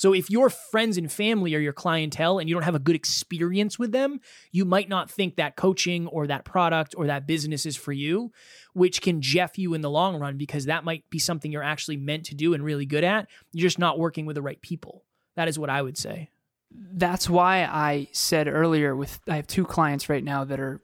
So 0.04 0.12
if 0.12 0.30
your 0.30 0.50
friends 0.50 0.98
and 0.98 1.10
family 1.10 1.56
are 1.56 1.60
your 1.60 1.72
clientele 1.72 2.38
and 2.38 2.50
you 2.50 2.56
don't 2.56 2.66
have 2.66 2.76
a 2.76 2.80
good 2.80 2.98
experience 2.98 3.80
with 3.80 3.94
them, 3.94 4.20
you 4.52 4.66
might 4.66 4.89
not 4.89 5.10
think 5.10 5.38
that 5.38 5.56
coaching 5.56 6.08
or 6.08 6.28
that 6.28 6.44
product 6.44 6.94
or 6.98 7.08
that 7.08 7.26
business 7.26 7.66
is 7.66 7.78
for 7.78 7.94
you, 7.94 8.34
which 8.74 9.02
can 9.02 9.22
jeff 9.22 9.58
you 9.58 9.74
in 9.74 9.80
the 9.80 9.89
long 9.89 10.20
run 10.20 10.36
because 10.36 10.66
that 10.66 10.84
might 10.84 11.10
be 11.10 11.20
something 11.20 11.54
you're 11.54 11.63
actually 11.63 11.96
meant 11.96 12.26
to 12.26 12.36
do 12.36 12.54
and 12.54 12.66
really 12.66 12.86
good 12.86 13.06
at. 13.06 13.30
You're 13.54 13.66
just 13.66 13.80
not 13.80 13.98
working 13.98 14.26
with 14.26 14.36
the 14.36 14.42
right 14.42 14.62
people. 14.62 15.06
That 15.38 15.48
is 15.48 15.58
what 15.58 15.70
I 15.70 15.82
would 15.82 15.98
say. 15.98 16.32
That's 16.70 17.30
why 17.30 17.63
I 17.63 18.10
said 18.12 18.50
earlier 18.50 18.98
with 18.98 19.22
I 19.30 19.38
have 19.38 19.48
two 19.48 19.63
clients 19.63 20.10
right 20.10 20.22
now 20.26 20.44
that 20.44 20.60
are 20.60 20.82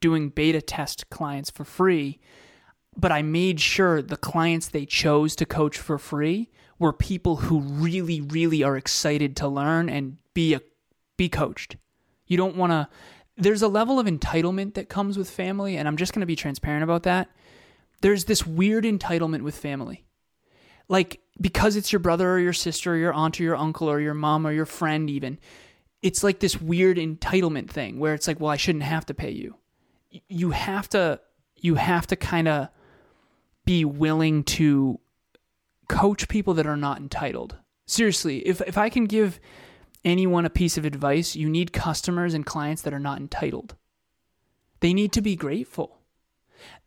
doing 0.00 0.30
beta 0.30 0.62
test 0.62 1.10
clients 1.10 1.50
for 1.50 1.66
free. 1.66 2.18
but 2.96 3.12
I 3.12 3.20
made 3.20 3.60
sure 3.60 4.00
the 4.00 4.16
clients 4.16 4.68
they 4.68 4.86
chose 4.86 5.36
to 5.36 5.44
coach 5.44 5.76
for 5.76 5.98
free 5.98 6.48
were 6.84 6.92
people 6.92 7.36
who 7.36 7.60
really, 7.60 8.20
really 8.20 8.62
are 8.62 8.76
excited 8.76 9.36
to 9.36 9.48
learn 9.48 9.88
and 9.88 10.18
be 10.34 10.52
a 10.52 10.60
be 11.16 11.30
coached. 11.30 11.76
You 12.26 12.36
don't 12.36 12.56
want 12.56 12.72
to. 12.72 12.88
There's 13.38 13.62
a 13.62 13.68
level 13.68 13.98
of 13.98 14.06
entitlement 14.06 14.74
that 14.74 14.90
comes 14.90 15.16
with 15.16 15.30
family, 15.30 15.78
and 15.78 15.88
I'm 15.88 15.96
just 15.96 16.12
going 16.12 16.20
to 16.20 16.26
be 16.26 16.36
transparent 16.36 16.84
about 16.84 17.04
that. 17.04 17.30
There's 18.02 18.26
this 18.26 18.46
weird 18.46 18.84
entitlement 18.84 19.40
with 19.40 19.56
family, 19.56 20.04
like 20.86 21.20
because 21.40 21.74
it's 21.74 21.90
your 21.90 22.00
brother 22.00 22.30
or 22.30 22.38
your 22.38 22.52
sister 22.52 22.92
or 22.92 22.96
your 22.98 23.14
aunt 23.14 23.40
or 23.40 23.44
your 23.44 23.56
uncle 23.56 23.88
or 23.88 23.98
your 23.98 24.12
mom 24.12 24.46
or 24.46 24.52
your 24.52 24.66
friend, 24.66 25.08
even. 25.08 25.38
It's 26.02 26.22
like 26.22 26.40
this 26.40 26.60
weird 26.60 26.98
entitlement 26.98 27.70
thing 27.70 27.98
where 27.98 28.12
it's 28.12 28.28
like, 28.28 28.40
well, 28.40 28.50
I 28.50 28.58
shouldn't 28.58 28.84
have 28.84 29.06
to 29.06 29.14
pay 29.14 29.30
you. 29.30 29.56
You 30.28 30.50
have 30.50 30.90
to. 30.90 31.18
You 31.56 31.76
have 31.76 32.06
to 32.08 32.16
kind 32.16 32.46
of 32.46 32.68
be 33.64 33.86
willing 33.86 34.44
to 34.44 35.00
coach 35.88 36.28
people 36.28 36.54
that 36.54 36.66
are 36.66 36.76
not 36.76 36.98
entitled. 36.98 37.56
Seriously, 37.86 38.38
if 38.46 38.60
if 38.62 38.78
I 38.78 38.88
can 38.88 39.04
give 39.04 39.38
anyone 40.04 40.44
a 40.44 40.50
piece 40.50 40.76
of 40.78 40.84
advice, 40.84 41.34
you 41.36 41.48
need 41.48 41.72
customers 41.72 42.34
and 42.34 42.44
clients 42.46 42.82
that 42.82 42.94
are 42.94 42.98
not 42.98 43.18
entitled. 43.20 43.74
They 44.80 44.92
need 44.94 45.12
to 45.12 45.22
be 45.22 45.36
grateful. 45.36 45.98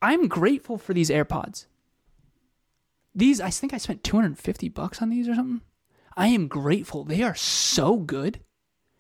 I'm 0.02 0.28
grateful 0.28 0.78
for 0.78 0.94
these 0.94 1.10
AirPods. 1.10 1.66
These 3.16 3.42
I 3.42 3.50
think 3.50 3.74
I 3.74 3.78
spent 3.78 4.04
250 4.04 4.70
bucks 4.70 5.02
on 5.02 5.10
these 5.10 5.28
or 5.28 5.36
something. 5.36 5.62
I 6.16 6.28
am 6.28 6.48
grateful. 6.48 7.04
They 7.04 7.22
are 7.24 7.36
so 7.36 7.98
good. 7.98 8.40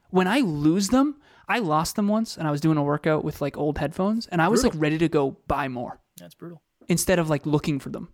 When 0.10 0.28
I 0.28 0.40
lose 0.40 0.90
them, 0.90 1.18
I 1.48 1.60
lost 1.60 1.96
them 1.96 2.08
once 2.08 2.38
and 2.38 2.48
I 2.48 2.52
was 2.52 2.62
doing 2.62 2.78
a 2.78 2.84
workout 2.84 3.24
with 3.24 3.42
like 3.42 3.58
old 3.58 3.78
headphones 3.78 4.28
and 4.28 4.42
I 4.42 4.48
was 4.48 4.62
Brutal. 4.62 4.78
like 4.80 4.82
ready 4.84 4.98
to 5.00 5.10
go 5.10 5.38
buy 5.48 5.68
more 5.68 6.00
That's 6.18 6.36
brutal. 6.36 6.62
instead 6.88 7.20
of 7.20 7.30
like 7.30 7.46
looking 7.46 7.80
for 7.80 7.90
them. 7.90 8.10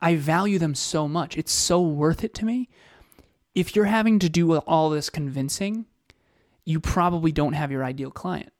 I 0.00 0.16
value 0.16 0.58
them 0.58 0.74
so 0.74 1.08
much. 1.08 1.36
It's 1.36 1.52
so 1.52 1.80
worth 1.82 2.24
it 2.24 2.34
to 2.34 2.44
me. 2.44 2.68
If 3.54 3.74
you're 3.74 3.86
having 3.86 4.18
to 4.20 4.28
do 4.28 4.56
all 4.56 4.90
this 4.90 5.10
convincing, 5.10 5.86
you 6.64 6.80
probably 6.80 7.32
don't 7.32 7.54
have 7.54 7.72
your 7.72 7.84
ideal 7.84 8.10
client. 8.10 8.52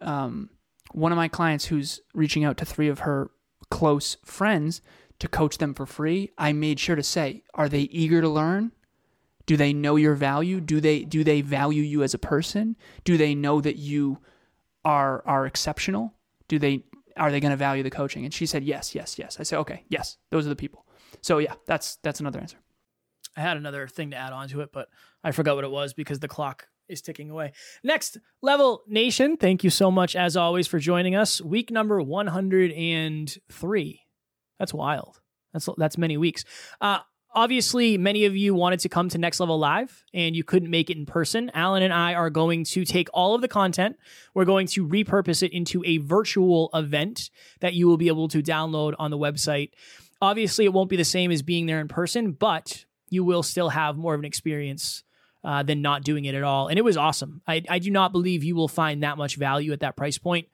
Um, 0.00 0.50
one 0.92 1.12
of 1.12 1.16
my 1.16 1.28
clients 1.28 1.66
who's 1.66 2.00
reaching 2.14 2.44
out 2.44 2.56
to 2.58 2.64
three 2.64 2.88
of 2.88 3.00
her 3.00 3.30
close 3.70 4.16
friends 4.24 4.80
to 5.18 5.28
coach 5.28 5.58
them 5.58 5.74
for 5.74 5.86
free, 5.86 6.30
I 6.36 6.52
made 6.52 6.80
sure 6.80 6.96
to 6.96 7.02
say, 7.02 7.42
are 7.54 7.68
they 7.68 7.82
eager 7.82 8.20
to 8.20 8.28
learn? 8.28 8.72
Do 9.46 9.56
they 9.56 9.72
know 9.72 9.96
your 9.96 10.14
value? 10.14 10.60
Do 10.60 10.80
they 10.80 11.04
do 11.04 11.22
they 11.22 11.40
value 11.40 11.82
you 11.82 12.02
as 12.02 12.14
a 12.14 12.18
person? 12.18 12.76
Do 13.04 13.16
they 13.16 13.34
know 13.34 13.60
that 13.60 13.76
you 13.76 14.18
are 14.84 15.22
are 15.24 15.46
exceptional? 15.46 16.14
Do 16.48 16.58
they 16.58 16.82
are 17.16 17.30
they 17.30 17.40
going 17.40 17.50
to 17.50 17.56
value 17.56 17.82
the 17.82 17.90
coaching? 17.90 18.24
And 18.24 18.32
she 18.32 18.46
said 18.46 18.64
yes, 18.64 18.94
yes, 18.94 19.18
yes. 19.18 19.38
I 19.40 19.42
said 19.42 19.58
okay, 19.60 19.84
yes. 19.88 20.18
Those 20.30 20.46
are 20.46 20.50
the 20.50 20.56
people. 20.56 20.86
So 21.22 21.38
yeah, 21.38 21.54
that's 21.66 21.96
that's 22.02 22.20
another 22.20 22.40
answer. 22.40 22.58
I 23.36 23.40
had 23.40 23.56
another 23.56 23.88
thing 23.88 24.12
to 24.12 24.16
add 24.16 24.32
on 24.32 24.48
to 24.48 24.60
it, 24.62 24.70
but 24.72 24.88
I 25.22 25.32
forgot 25.32 25.56
what 25.56 25.64
it 25.64 25.70
was 25.70 25.92
because 25.92 26.20
the 26.20 26.28
clock 26.28 26.68
is 26.88 27.02
ticking 27.02 27.30
away. 27.30 27.52
Next, 27.82 28.16
Level 28.42 28.82
Nation, 28.86 29.36
thank 29.36 29.64
you 29.64 29.70
so 29.70 29.90
much 29.90 30.14
as 30.16 30.36
always 30.36 30.66
for 30.66 30.78
joining 30.78 31.14
us. 31.14 31.40
Week 31.40 31.70
number 31.70 32.00
103. 32.00 34.00
That's 34.58 34.72
wild. 34.72 35.20
That's 35.52 35.68
that's 35.76 35.98
many 35.98 36.16
weeks. 36.16 36.44
Uh 36.80 37.00
obviously 37.36 37.98
many 37.98 38.24
of 38.24 38.34
you 38.34 38.54
wanted 38.54 38.80
to 38.80 38.88
come 38.88 39.10
to 39.10 39.18
Next 39.18 39.38
Level 39.38 39.58
Live 39.58 40.04
and 40.14 40.34
you 40.34 40.42
couldn't 40.42 40.70
make 40.70 40.88
it 40.88 40.96
in 40.96 41.04
person. 41.04 41.50
Alan 41.54 41.82
and 41.82 41.92
I 41.92 42.14
are 42.14 42.30
going 42.30 42.64
to 42.64 42.84
take 42.84 43.08
all 43.12 43.34
of 43.34 43.42
the 43.42 43.48
content, 43.48 43.96
we're 44.34 44.46
going 44.46 44.66
to 44.68 44.88
repurpose 44.88 45.42
it 45.42 45.52
into 45.52 45.84
a 45.84 45.98
virtual 45.98 46.70
event 46.72 47.30
that 47.60 47.74
you 47.74 47.86
will 47.86 47.98
be 47.98 48.08
able 48.08 48.28
to 48.28 48.42
download 48.42 48.94
on 48.98 49.10
the 49.10 49.18
website. 49.18 49.70
Obviously, 50.20 50.64
it 50.64 50.72
won't 50.72 50.88
be 50.88 50.96
the 50.96 51.04
same 51.04 51.30
as 51.30 51.42
being 51.42 51.66
there 51.66 51.78
in 51.78 51.88
person, 51.88 52.32
but 52.32 52.86
you 53.10 53.22
will 53.22 53.42
still 53.42 53.68
have 53.68 53.96
more 53.96 54.14
of 54.14 54.20
an 54.20 54.24
experience 54.24 55.04
uh, 55.44 55.62
than 55.62 55.82
not 55.82 56.02
doing 56.02 56.24
it 56.24 56.34
at 56.34 56.42
all. 56.42 56.68
And 56.68 56.78
it 56.78 56.82
was 56.82 56.96
awesome. 56.96 57.42
I, 57.46 57.62
I 57.68 57.78
do 57.78 57.90
not 57.90 58.12
believe 58.12 58.42
you 58.42 58.56
will 58.56 58.66
find 58.66 59.02
that 59.02 59.18
much 59.18 59.36
value 59.36 59.72
at 59.72 59.80
that 59.80 59.94
price 59.94 60.18
point, 60.18 60.48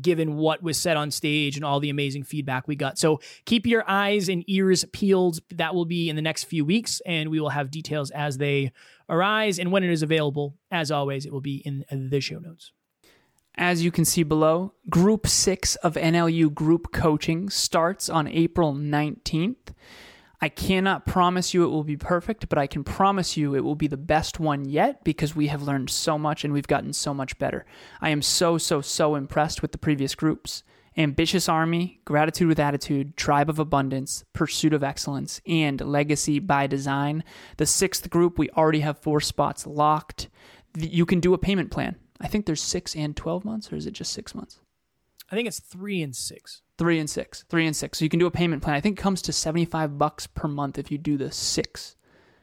given 0.00 0.36
what 0.36 0.62
was 0.62 0.76
said 0.76 0.96
on 0.96 1.10
stage 1.10 1.56
and 1.56 1.64
all 1.64 1.80
the 1.80 1.90
amazing 1.90 2.24
feedback 2.24 2.66
we 2.66 2.76
got. 2.76 2.98
So 2.98 3.20
keep 3.44 3.66
your 3.66 3.88
eyes 3.88 4.28
and 4.28 4.44
ears 4.48 4.84
peeled. 4.92 5.40
That 5.50 5.74
will 5.74 5.84
be 5.84 6.08
in 6.08 6.16
the 6.16 6.22
next 6.22 6.44
few 6.44 6.64
weeks, 6.64 7.00
and 7.06 7.30
we 7.30 7.40
will 7.40 7.50
have 7.50 7.70
details 7.70 8.10
as 8.10 8.38
they 8.38 8.72
arise. 9.08 9.58
And 9.58 9.70
when 9.70 9.84
it 9.84 9.90
is 9.90 10.02
available, 10.02 10.56
as 10.70 10.90
always, 10.90 11.26
it 11.26 11.32
will 11.32 11.40
be 11.40 11.56
in 11.56 11.84
the 12.10 12.20
show 12.20 12.38
notes. 12.38 12.72
As 13.56 13.84
you 13.84 13.92
can 13.92 14.04
see 14.04 14.24
below, 14.24 14.72
Group 14.90 15.28
6 15.28 15.76
of 15.76 15.94
NLU 15.94 16.52
Group 16.52 16.92
Coaching 16.92 17.48
starts 17.48 18.08
on 18.08 18.26
April 18.26 18.74
19th. 18.74 19.72
I 20.44 20.50
cannot 20.50 21.06
promise 21.06 21.54
you 21.54 21.64
it 21.64 21.70
will 21.70 21.84
be 21.84 21.96
perfect, 21.96 22.50
but 22.50 22.58
I 22.58 22.66
can 22.66 22.84
promise 22.84 23.34
you 23.34 23.54
it 23.54 23.64
will 23.64 23.76
be 23.76 23.86
the 23.86 23.96
best 23.96 24.38
one 24.38 24.66
yet 24.66 25.02
because 25.02 25.34
we 25.34 25.46
have 25.46 25.62
learned 25.62 25.88
so 25.88 26.18
much 26.18 26.44
and 26.44 26.52
we've 26.52 26.66
gotten 26.66 26.92
so 26.92 27.14
much 27.14 27.38
better. 27.38 27.64
I 28.02 28.10
am 28.10 28.20
so, 28.20 28.58
so, 28.58 28.82
so 28.82 29.14
impressed 29.14 29.62
with 29.62 29.72
the 29.72 29.78
previous 29.78 30.14
groups 30.14 30.62
Ambitious 30.98 31.48
Army, 31.48 31.98
Gratitude 32.04 32.48
with 32.48 32.60
Attitude, 32.60 33.16
Tribe 33.16 33.48
of 33.48 33.58
Abundance, 33.58 34.24
Pursuit 34.34 34.74
of 34.74 34.84
Excellence, 34.84 35.40
and 35.46 35.80
Legacy 35.80 36.40
by 36.40 36.66
Design. 36.66 37.24
The 37.56 37.64
sixth 37.64 38.10
group, 38.10 38.38
we 38.38 38.50
already 38.50 38.80
have 38.80 38.98
four 38.98 39.22
spots 39.22 39.66
locked. 39.66 40.28
You 40.76 41.06
can 41.06 41.20
do 41.20 41.32
a 41.32 41.38
payment 41.38 41.70
plan. 41.70 41.96
I 42.20 42.28
think 42.28 42.44
there's 42.44 42.60
six 42.60 42.94
and 42.94 43.16
12 43.16 43.46
months, 43.46 43.72
or 43.72 43.76
is 43.76 43.86
it 43.86 43.92
just 43.92 44.12
six 44.12 44.34
months? 44.34 44.60
I 45.30 45.36
think 45.36 45.48
it's 45.48 45.60
three 45.60 46.02
and 46.02 46.14
six. 46.14 46.62
Three 46.78 46.98
and 46.98 47.08
six. 47.08 47.44
Three 47.48 47.66
and 47.66 47.76
six. 47.76 47.98
So 47.98 48.04
you 48.04 48.08
can 48.08 48.18
do 48.18 48.26
a 48.26 48.30
payment 48.30 48.62
plan. 48.62 48.74
I 48.74 48.80
think 48.80 48.98
it 48.98 49.02
comes 49.02 49.22
to 49.22 49.32
75 49.32 49.98
bucks 49.98 50.26
per 50.26 50.48
month 50.48 50.78
if 50.78 50.90
you 50.90 50.98
do 50.98 51.16
the 51.16 51.30
six. 51.32 51.96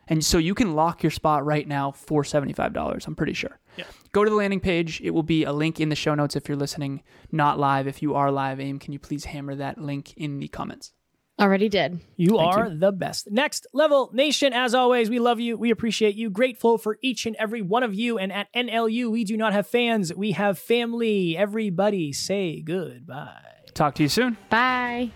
And 0.08 0.26
so 0.26 0.38
you 0.38 0.54
can 0.54 0.74
lock 0.74 1.04
your 1.04 1.12
spot 1.12 1.46
right 1.46 1.68
now 1.68 1.92
for 1.92 2.24
$75, 2.24 3.08
I'm 3.08 3.16
pretty 3.16 3.34
sure. 3.34 3.60
Yeah. 3.78 3.86
Go 4.12 4.26
to 4.26 4.30
the 4.30 4.36
landing 4.36 4.60
page. 4.60 5.00
It 5.02 5.12
will 5.12 5.24
be 5.24 5.46
a 5.46 5.54
link 5.54 5.80
in 5.80 5.90
the 5.90 5.96
show 5.96 6.16
notes 6.16 6.36
if 6.36 6.50
you're 6.50 6.58
listening, 6.58 7.04
not 7.32 7.60
live. 7.60 7.88
If 7.88 8.02
you 8.02 8.16
are 8.16 8.30
live, 8.30 8.60
Amy, 8.60 8.80
can 8.80 8.92
you 8.92 9.00
please 9.00 9.26
hammer 9.26 9.56
that 9.56 9.78
link 9.78 10.14
in 10.18 10.40
the 10.40 10.50
comments? 10.50 10.92
Already 11.40 11.70
did. 11.70 12.00
You 12.18 12.38
Thank 12.38 12.42
are 12.42 12.70
the 12.70 12.92
best. 12.92 13.32
Next 13.32 13.66
level 13.74 14.12
nation, 14.14 14.54
as 14.54 14.76
always, 14.76 15.10
we 15.10 15.20
love 15.20 15.40
you. 15.40 15.58
We 15.58 15.72
appreciate 15.72 16.16
you. 16.16 16.30
Grateful 16.30 16.78
for 16.78 17.00
each 17.02 17.26
and 17.26 17.36
every 17.38 17.62
one 17.62 17.82
of 17.82 17.96
you. 17.96 18.20
And 18.20 18.32
at 18.32 18.48
NLU, 18.54 19.10
we 19.10 19.24
do 19.24 19.36
not 19.38 19.54
have 19.54 19.66
fans, 19.66 20.14
we 20.14 20.34
have 20.34 20.60
family. 20.60 21.36
Everybody 21.36 22.14
say 22.14 22.62
goodbye. 22.62 23.40
Talk 23.74 23.96
to 23.96 24.04
you 24.04 24.10
soon. 24.10 24.38
Bye. 24.50 25.12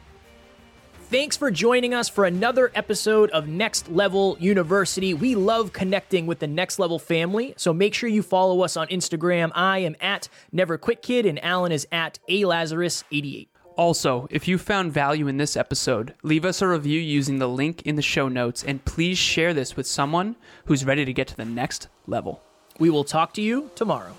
Thanks 1.11 1.37
for 1.37 1.51
joining 1.51 1.93
us 1.93 2.09
for 2.09 2.25
another 2.25 2.71
episode 2.73 3.29
of 3.29 3.47
Next 3.47 3.91
Level 3.91 4.37
University. 4.39 5.13
We 5.13 5.35
love 5.35 5.71
connecting 5.71 6.25
with 6.25 6.39
the 6.39 6.47
Next 6.47 6.79
Level 6.79 6.97
family, 6.97 7.53
so 7.57 7.73
make 7.73 7.93
sure 7.93 8.09
you 8.09 8.23
follow 8.23 8.61
us 8.63 8.75
on 8.75 8.87
Instagram. 8.87 9.51
I 9.53 9.79
am 9.79 9.95
at 10.01 10.29
Never 10.51 10.79
Quit 10.79 11.03
Kid, 11.03 11.27
and 11.27 11.41
Alan 11.43 11.71
is 11.71 11.87
at 11.91 12.17
A 12.27 12.41
Lazarus88. 12.41 13.49
Also, 13.77 14.25
if 14.31 14.47
you 14.47 14.57
found 14.57 14.93
value 14.93 15.27
in 15.27 15.35
this 15.35 15.57
episode, 15.57 16.13
leave 16.23 16.45
us 16.45 16.61
a 16.61 16.67
review 16.67 16.99
using 16.99 17.39
the 17.39 17.49
link 17.49 17.81
in 17.81 17.95
the 17.95 18.01
show 18.01 18.29
notes 18.29 18.63
and 18.63 18.85
please 18.85 19.17
share 19.17 19.53
this 19.53 19.75
with 19.75 19.85
someone 19.85 20.37
who's 20.65 20.85
ready 20.85 21.03
to 21.03 21.11
get 21.11 21.27
to 21.27 21.35
the 21.35 21.43
next 21.43 21.89
level. 22.07 22.41
We 22.79 22.89
will 22.89 23.03
talk 23.03 23.33
to 23.33 23.41
you 23.41 23.69
tomorrow. 23.75 24.15